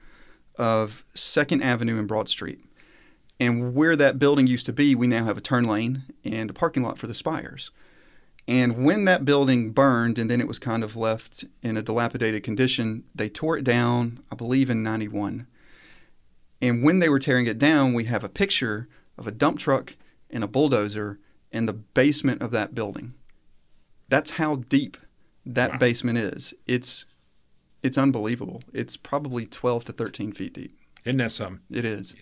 of 0.59 1.05
Second 1.15 1.63
Avenue 1.63 1.99
and 1.99 2.09
Broad 2.09 2.29
Street. 2.29 2.61
And 3.39 3.75
where 3.75 3.97
that 3.97 4.19
building 4.19 4.47
used 4.47 4.67
to 4.67 4.73
be, 4.73 4.95
we 4.95 5.07
now 5.07 5.25
have 5.25 5.37
a 5.37 5.43
turn 5.43 5.65
lane 5.65 6.05
and 6.25 6.49
a 6.51 6.55
parking 6.55 6.83
lot 6.83 6.99
for 6.99 7.07
the 7.07 7.15
spires. 7.15 7.71
And 8.49 8.85
when 8.85 9.05
that 9.07 9.25
building 9.25 9.73
burned 9.73 10.19
and 10.19 10.31
then 10.31 10.41
it 10.41 10.49
was 10.49 10.59
kind 10.59 10.85
of 10.85 10.97
left 10.97 11.45
in 11.63 11.77
a 11.77 11.83
dilapidated 11.83 12.43
condition, 12.45 13.05
they 13.15 13.29
tore 13.29 13.59
it 13.59 13.65
down, 13.65 14.21
I 14.31 14.37
believe, 14.37 14.71
in 14.71 14.83
91. 14.83 15.47
And 16.63 16.83
when 16.83 17.01
they 17.01 17.09
were 17.09 17.19
tearing 17.19 17.47
it 17.47 17.59
down, 17.59 17.93
we 17.93 18.05
have 18.05 18.25
a 18.25 18.29
picture 18.29 18.89
of 19.19 19.27
a 19.27 19.33
dump 19.33 19.59
truck 19.59 19.97
and 20.31 20.43
a 20.45 20.49
bulldozer 20.49 21.19
in 21.53 21.67
the 21.67 21.73
basement 21.73 22.41
of 22.41 22.53
that 22.53 22.75
building. 22.75 23.15
That's 24.09 24.31
how 24.31 24.57
deep 24.57 24.97
that 25.45 25.73
Wow. 25.73 25.79
basement 25.79 26.19
is. 26.19 26.55
It's 26.67 27.05
it's 27.83 27.99
unbelievable. 27.99 28.63
It's 28.73 28.97
probably 28.97 29.47
12 29.47 29.85
to 29.85 29.93
13 29.93 30.33
feet 30.33 30.55
deep. 30.55 30.77
Isn't 31.05 31.19
that 31.19 31.33
something? 31.33 31.61
It 31.71 31.85
is. 31.85 32.15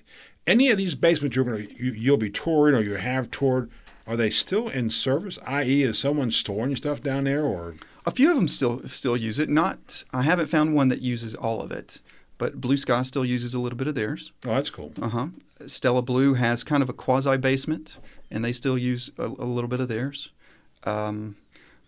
Any 0.46 0.70
of 0.70 0.76
these 0.76 0.94
basements 0.94 1.34
you're 1.36 1.44
going 1.44 1.66
to 1.66 1.82
you, 1.82 1.92
you'll 1.92 2.16
be 2.18 2.28
touring 2.30 2.74
or 2.74 2.80
you 2.80 2.94
have 2.94 3.30
toured, 3.30 3.70
are 4.06 4.16
they 4.16 4.28
still 4.28 4.68
in 4.68 4.90
service? 4.90 5.38
I.e., 5.46 5.82
is 5.82 5.98
someone 5.98 6.30
storing 6.30 6.76
stuff 6.76 7.02
down 7.02 7.24
there, 7.24 7.42
or 7.44 7.76
A 8.04 8.10
few 8.10 8.28
of 8.30 8.36
them 8.36 8.48
still 8.48 8.86
still 8.86 9.16
use 9.16 9.38
it. 9.38 9.48
Not 9.48 10.04
I 10.12 10.22
haven't 10.22 10.48
found 10.48 10.74
one 10.74 10.88
that 10.88 11.00
uses 11.00 11.34
all 11.34 11.62
of 11.62 11.72
it, 11.72 12.02
but 12.36 12.60
Blue 12.60 12.76
Sky 12.76 13.02
still 13.04 13.24
uses 13.24 13.54
a 13.54 13.58
little 13.58 13.78
bit 13.78 13.86
of 13.86 13.94
theirs. 13.94 14.32
oh, 14.44 14.50
that's 14.50 14.68
cool. 14.68 14.92
Uh 15.00 15.08
huh. 15.08 15.26
Stella 15.66 16.02
Blue 16.02 16.34
has 16.34 16.62
kind 16.64 16.82
of 16.82 16.90
a 16.90 16.92
quasi 16.92 17.38
basement, 17.38 17.96
and 18.30 18.44
they 18.44 18.52
still 18.52 18.76
use 18.76 19.10
a, 19.16 19.24
a 19.24 19.46
little 19.48 19.68
bit 19.68 19.80
of 19.80 19.88
theirs. 19.88 20.30
Um, 20.82 21.36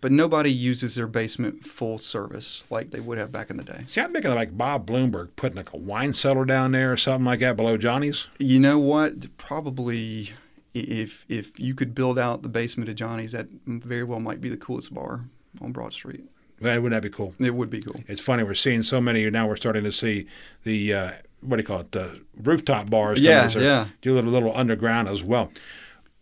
but 0.01 0.11
nobody 0.11 0.51
uses 0.51 0.95
their 0.95 1.07
basement 1.07 1.65
full 1.65 1.97
service 1.97 2.65
like 2.69 2.91
they 2.91 2.99
would 2.99 3.17
have 3.17 3.31
back 3.31 3.49
in 3.49 3.57
the 3.57 3.63
day. 3.63 3.83
See, 3.87 4.01
I'm 4.01 4.13
thinking 4.13 4.33
like 4.33 4.57
Bob 4.57 4.85
Bloomberg 4.87 5.29
putting 5.35 5.57
like 5.57 5.73
a 5.73 5.77
wine 5.77 6.13
cellar 6.13 6.45
down 6.45 6.71
there 6.71 6.91
or 6.91 6.97
something 6.97 7.25
like 7.25 7.39
that 7.39 7.55
below 7.55 7.77
Johnny's. 7.77 8.27
You 8.37 8.59
know 8.59 8.79
what? 8.79 9.37
Probably 9.37 10.31
if 10.73 11.25
if 11.27 11.59
you 11.59 11.73
could 11.73 11.95
build 11.95 12.19
out 12.19 12.43
the 12.43 12.49
basement 12.49 12.89
of 12.89 12.95
Johnny's, 12.95 13.31
that 13.31 13.47
very 13.65 14.03
well 14.03 14.19
might 14.19 14.41
be 14.41 14.49
the 14.49 14.57
coolest 14.57 14.93
bar 14.93 15.25
on 15.61 15.71
Broad 15.71 15.93
Street. 15.93 16.23
That 16.59 16.81
wouldn't 16.81 17.01
that 17.01 17.07
be 17.07 17.13
cool? 17.13 17.35
It 17.39 17.53
would 17.53 17.69
be 17.69 17.81
cool. 17.81 18.01
It's 18.07 18.21
funny 18.21 18.43
we're 18.43 18.55
seeing 18.55 18.83
so 18.83 18.99
many 18.99 19.29
now. 19.29 19.47
We're 19.47 19.57
starting 19.57 19.83
to 19.83 19.91
see 19.91 20.27
the 20.63 20.93
uh, 20.93 21.11
what 21.41 21.57
do 21.57 21.61
you 21.61 21.67
call 21.67 21.81
it? 21.81 21.91
The 21.91 22.21
rooftop 22.35 22.89
bars. 22.89 23.19
Yeah, 23.19 23.47
yeah. 23.49 23.87
Do 24.01 24.13
a 24.13 24.15
little, 24.15 24.31
little 24.31 24.55
underground 24.55 25.07
as 25.07 25.23
well. 25.23 25.51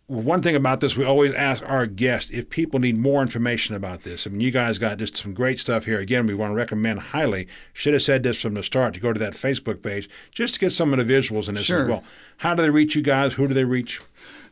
One 0.08 0.40
thing 0.40 0.54
about 0.54 0.78
this, 0.80 0.96
we 0.96 1.04
always 1.04 1.34
ask 1.34 1.68
our 1.68 1.84
guests 1.84 2.30
if 2.30 2.48
people 2.48 2.78
need 2.78 2.96
more 2.96 3.22
information 3.22 3.74
about 3.74 4.02
this. 4.04 4.24
I 4.24 4.30
mean, 4.30 4.40
you 4.40 4.52
guys 4.52 4.78
got 4.78 4.98
just 4.98 5.16
some 5.16 5.34
great 5.34 5.58
stuff 5.58 5.84
here. 5.84 5.98
Again, 5.98 6.28
we 6.28 6.34
want 6.34 6.52
to 6.52 6.54
recommend 6.54 7.00
highly. 7.00 7.48
Should 7.72 7.92
have 7.92 8.04
said 8.04 8.22
this 8.22 8.40
from 8.40 8.54
the 8.54 8.62
start 8.62 8.94
to 8.94 9.00
go 9.00 9.12
to 9.12 9.18
that 9.18 9.32
Facebook 9.32 9.82
page 9.82 10.08
just 10.30 10.54
to 10.54 10.60
get 10.60 10.72
some 10.72 10.92
of 10.94 11.04
the 11.04 11.12
visuals 11.12 11.48
in 11.48 11.56
this 11.56 11.64
Sure. 11.64 11.82
as 11.82 11.88
well. 11.88 12.04
How 12.36 12.54
do 12.54 12.62
they 12.62 12.70
reach 12.70 12.94
you 12.94 13.02
guys? 13.02 13.32
Who 13.34 13.48
do 13.48 13.54
they 13.54 13.64
reach? 13.64 14.00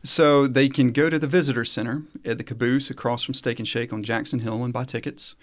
So 0.03 0.45
they 0.45 0.67
can 0.67 0.91
go 0.91 1.09
to 1.09 1.17
the 1.17 1.25
visitor 1.27 1.63
center 1.63 2.03
at 2.25 2.37
the 2.37 2.43
Caboose 2.43 2.89
across 2.89 3.23
from 3.23 3.33
Steak 3.33 3.57
and 3.57 3.67
Shake 3.67 3.93
on 3.93 4.03
Jackson 4.03 4.39
Hill 4.39 4.61
and 4.61 4.73
buy 4.73 4.83
tickets. 4.83 5.35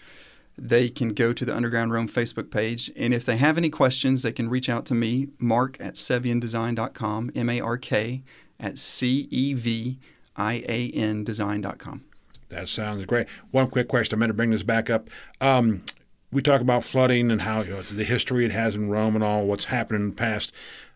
They 0.59 0.90
can 0.90 1.14
go 1.14 1.33
to 1.33 1.44
the 1.46 1.57
Underground 1.57 1.92
Rome 1.94 2.07
Facebook 2.09 2.51
page, 2.51 2.92
and 2.94 3.14
if 3.14 3.25
they 3.25 3.38
have 3.38 3.57
any 3.57 3.70
questions, 3.70 4.22
they 4.22 4.33
can 4.33 4.51
reach 4.51 4.68
out 4.68 4.85
to 4.87 4.94
me, 4.94 5.29
Mark 5.38 5.79
at 5.81 5.94
ceviandesign.com, 5.94 7.33
M 7.35 7.48
A 7.48 7.61
R 7.62 7.79
K 7.79 8.22
at 8.62 8.79
C 8.79 9.29
E 9.31 9.53
V 9.53 9.98
I 10.37 10.64
A 10.68 10.90
N 10.90 11.25
design.com. 11.25 12.05
That 12.48 12.68
sounds 12.68 13.05
great. 13.07 13.27
One 13.51 13.68
quick 13.68 13.88
question. 13.88 14.16
I 14.16 14.20
meant 14.20 14.31
to 14.31 14.35
bring 14.35 14.51
this 14.51 14.62
back 14.62 14.88
up. 14.88 15.11
Um, 15.40 15.83
we 16.31 16.42
talk 16.42 16.61
about 16.61 16.85
flooding 16.85 17.31
and 17.31 17.42
how 17.42 17.62
you 17.62 17.70
know, 17.70 17.83
the 17.83 18.05
history 18.05 18.44
it 18.44 18.53
has 18.53 18.75
in 18.75 18.88
Rome 18.88 19.14
and 19.14 19.25
all 19.25 19.46
what's 19.46 19.66
happened 19.66 20.01
in 20.01 20.09
the 20.11 20.14
past. 20.14 20.53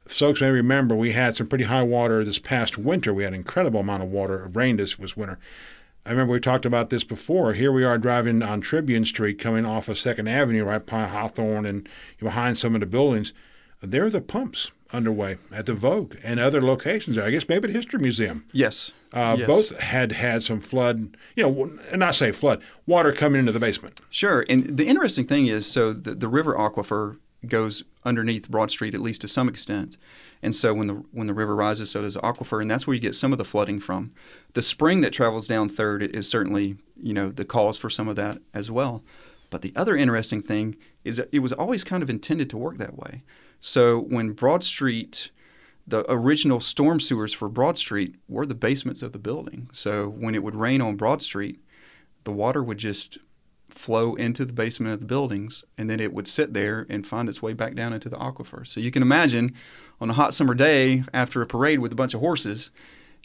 Folks 0.06 0.40
may 0.40 0.50
remember 0.50 0.94
we 0.94 1.12
had 1.12 1.34
some 1.34 1.48
pretty 1.48 1.64
high 1.64 1.82
water 1.82 2.24
this 2.24 2.38
past 2.38 2.78
winter. 2.78 3.12
We 3.12 3.24
had 3.24 3.32
an 3.32 3.40
incredible 3.40 3.80
amount 3.80 4.04
of 4.04 4.10
water, 4.10 4.44
of 4.44 4.56
rain 4.56 4.76
this 4.76 4.98
was 4.98 5.16
winter. 5.16 5.38
I 6.06 6.10
remember 6.10 6.34
we 6.34 6.40
talked 6.40 6.64
about 6.64 6.90
this 6.90 7.02
before. 7.02 7.54
Here 7.54 7.72
we 7.72 7.82
are 7.82 7.98
driving 7.98 8.40
on 8.40 8.60
Tribune 8.60 9.04
Street, 9.04 9.40
coming 9.40 9.66
off 9.66 9.88
of 9.88 9.98
Second 9.98 10.28
Avenue, 10.28 10.64
right 10.64 10.84
by 10.84 11.06
Hawthorne 11.06 11.66
and 11.66 11.88
behind 12.20 12.58
some 12.58 12.74
of 12.74 12.80
the 12.80 12.86
buildings. 12.86 13.32
There 13.82 14.04
are 14.06 14.10
the 14.10 14.20
pumps 14.20 14.70
underway 14.92 15.36
at 15.52 15.66
the 15.66 15.74
Vogue 15.74 16.16
and 16.22 16.38
other 16.40 16.62
locations. 16.62 17.18
I 17.18 17.30
guess 17.30 17.48
maybe 17.48 17.68
the 17.68 17.74
History 17.74 17.98
Museum. 18.00 18.44
Yes. 18.52 18.92
Uh, 19.12 19.36
Yes. 19.38 19.46
Both 19.46 19.80
had 19.80 20.12
had 20.12 20.42
some 20.42 20.60
flood, 20.60 21.16
you 21.34 21.42
know, 21.42 21.52
w- 21.52 21.78
not 21.96 22.14
say 22.14 22.32
flood, 22.32 22.62
water 22.86 23.12
coming 23.12 23.38
into 23.40 23.52
the 23.52 23.60
basement. 23.60 24.00
Sure. 24.10 24.44
And 24.48 24.76
the 24.76 24.86
interesting 24.86 25.26
thing 25.26 25.46
is 25.46 25.66
so 25.66 25.92
the, 25.92 26.14
the 26.14 26.28
river 26.28 26.54
aquifer 26.54 27.18
goes 27.46 27.82
underneath 28.04 28.48
Broad 28.50 28.70
Street 28.70 28.94
at 28.94 29.00
least 29.00 29.20
to 29.22 29.28
some 29.28 29.48
extent. 29.48 29.96
And 30.42 30.54
so 30.54 30.74
when 30.74 30.86
the 30.86 30.94
when 31.12 31.26
the 31.26 31.34
river 31.34 31.56
rises, 31.56 31.90
so 31.90 32.02
does 32.02 32.14
the 32.14 32.20
aquifer, 32.20 32.60
and 32.60 32.70
that's 32.70 32.86
where 32.86 32.94
you 32.94 33.00
get 33.00 33.14
some 33.14 33.32
of 33.32 33.38
the 33.38 33.44
flooding 33.44 33.80
from. 33.80 34.12
The 34.52 34.62
spring 34.62 35.00
that 35.00 35.12
travels 35.12 35.46
down 35.48 35.68
Third 35.68 36.02
is 36.02 36.28
certainly 36.28 36.76
you 37.00 37.14
know 37.14 37.30
the 37.30 37.44
cause 37.44 37.78
for 37.78 37.88
some 37.90 38.06
of 38.06 38.16
that 38.16 38.38
as 38.52 38.70
well. 38.70 39.02
But 39.48 39.62
the 39.62 39.72
other 39.74 39.96
interesting 39.96 40.42
thing 40.42 40.76
is 41.04 41.16
that 41.16 41.28
it 41.32 41.38
was 41.38 41.52
always 41.52 41.84
kind 41.84 42.02
of 42.02 42.10
intended 42.10 42.50
to 42.50 42.56
work 42.58 42.78
that 42.78 42.98
way. 42.98 43.22
So 43.60 43.98
when 43.98 44.32
Broad 44.32 44.62
Street 44.62 45.30
the 45.86 46.04
original 46.10 46.60
storm 46.60 46.98
sewers 46.98 47.32
for 47.32 47.48
Broad 47.48 47.78
Street 47.78 48.16
were 48.28 48.44
the 48.44 48.54
basements 48.54 49.02
of 49.02 49.12
the 49.12 49.18
building. 49.18 49.68
So 49.72 50.08
when 50.08 50.34
it 50.34 50.42
would 50.42 50.56
rain 50.56 50.80
on 50.80 50.96
Broad 50.96 51.22
Street, 51.22 51.60
the 52.24 52.32
water 52.32 52.62
would 52.62 52.78
just 52.78 53.18
flow 53.68 54.14
into 54.14 54.44
the 54.44 54.52
basement 54.52 54.92
of 54.92 55.00
the 55.00 55.06
buildings, 55.06 55.62
and 55.78 55.88
then 55.88 56.00
it 56.00 56.12
would 56.12 56.26
sit 56.26 56.54
there 56.54 56.86
and 56.88 57.06
find 57.06 57.28
its 57.28 57.42
way 57.42 57.52
back 57.52 57.74
down 57.74 57.92
into 57.92 58.08
the 58.08 58.16
aquifer. 58.16 58.66
So 58.66 58.80
you 58.80 58.90
can 58.90 59.02
imagine, 59.02 59.54
on 60.00 60.10
a 60.10 60.14
hot 60.14 60.34
summer 60.34 60.54
day 60.54 61.04
after 61.12 61.40
a 61.42 61.46
parade 61.46 61.78
with 61.78 61.92
a 61.92 61.96
bunch 61.96 62.14
of 62.14 62.20
horses, 62.20 62.70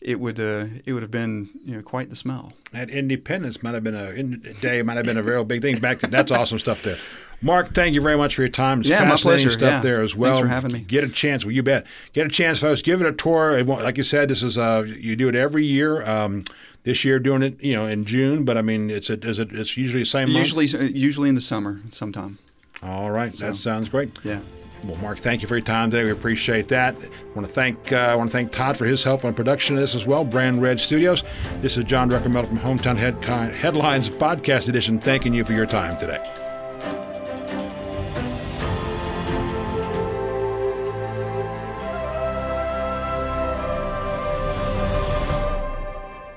it 0.02 0.20
would 0.20 0.40
uh, 0.40 0.66
it 0.86 0.94
would 0.94 1.02
have 1.02 1.12
been 1.12 1.50
you 1.64 1.76
know 1.76 1.82
quite 1.82 2.10
the 2.10 2.16
smell. 2.16 2.54
At 2.74 2.90
Independence 2.90 3.62
might 3.62 3.74
have 3.74 3.84
been 3.84 3.96
a 3.96 4.54
day 4.56 4.82
might 4.82 4.98
have 4.98 5.06
been 5.06 5.18
a 5.18 5.24
real 5.24 5.44
big 5.44 5.62
thing 5.62 5.80
back 5.80 6.00
then. 6.00 6.12
That's 6.12 6.32
awesome 6.32 6.60
stuff 6.60 6.84
there. 6.84 6.98
Mark, 7.44 7.74
thank 7.74 7.96
you 7.96 8.02
very 8.02 8.18
much 8.18 8.36
for 8.36 8.44
your 8.44 8.50
time. 8.50 8.82
It's 8.82 8.90
yeah, 8.90 9.00
fascinating 9.00 9.26
my 9.26 9.32
pleasure. 9.32 9.52
stuff 9.52 9.72
yeah. 9.72 9.80
there 9.80 10.02
as 10.04 10.16
well. 10.16 10.34
Thanks 10.34 10.48
for 10.48 10.54
having 10.54 10.74
me. 10.74 10.82
Get 10.82 11.04
a 11.04 11.10
chance. 11.10 11.44
Well, 11.44 11.52
you 11.54 11.64
bet. 11.64 11.88
Get 12.14 12.28
a 12.28 12.30
chance, 12.30 12.60
folks. 12.60 12.84
Give 12.84 13.02
it 13.02 13.08
a 13.08 13.12
tour. 13.12 13.64
Like 13.64 13.98
you 13.98 14.04
said, 14.04 14.30
this 14.30 14.44
is 14.44 14.60
uh, 14.60 14.86
you 14.86 15.16
do 15.16 15.28
it 15.28 15.36
every 15.36 15.66
year. 15.66 16.08
Um, 16.08 16.44
this 16.84 17.06
year 17.06 17.20
doing 17.20 17.44
it, 17.44 17.62
you 17.64 17.74
know, 17.74 17.86
in 17.86 18.06
June, 18.06 18.44
but 18.44 18.58
I 18.58 18.62
mean, 18.62 18.90
it's 18.90 19.10
a, 19.10 19.14
is 19.20 19.40
it, 19.40 19.52
it's 19.52 19.78
usually 19.78 20.02
the 20.02 20.08
same 20.08 20.30
usually, 20.30 20.66
month? 20.66 20.82
uh, 20.82 20.86
Usually 20.86 21.30
in 21.30 21.36
the 21.36 21.42
summer 21.42 21.80
sometime. 21.92 22.40
All 22.82 23.12
right, 23.12 23.34
so, 23.34 23.52
that 23.52 23.58
sounds 23.58 23.90
great. 23.90 24.18
Yeah. 24.24 24.40
Well, 24.84 24.98
Mark, 24.98 25.20
thank 25.20 25.42
you 25.44 25.48
for 25.48 25.56
your 25.56 25.66
time 25.66 25.92
today. 25.92 26.04
We 26.06 26.12
appreciate 26.12 26.68
that. 26.70 26.96
I 26.96 27.34
want 27.36 27.46
to 27.48 27.54
thank 27.54 27.92
uh, 27.92 27.98
I 27.98 28.16
want 28.16 28.32
to 28.32 28.34
thank 28.36 28.52
Todd 28.52 28.78
for 28.78 28.86
his 28.86 29.04
help 29.04 29.24
on 29.26 29.34
production 29.34 29.76
of 29.76 29.82
this 29.82 29.94
as 29.94 30.08
well. 30.08 30.24
Brand 30.24 30.62
Red 30.62 30.80
Studios. 30.80 31.24
This 31.60 31.78
is 31.78 31.84
John 31.84 32.10
Druckenmiller 32.10 32.48
from 32.48 32.58
Hometown 32.58 32.98
Head- 32.98 33.24
Headlines 33.54 34.10
Podcast 34.10 34.70
Edition. 34.70 35.00
Thanking 35.00 35.34
you 35.36 35.46
for 35.46 35.54
your 35.54 35.68
time 35.68 35.98
today. 36.00 36.41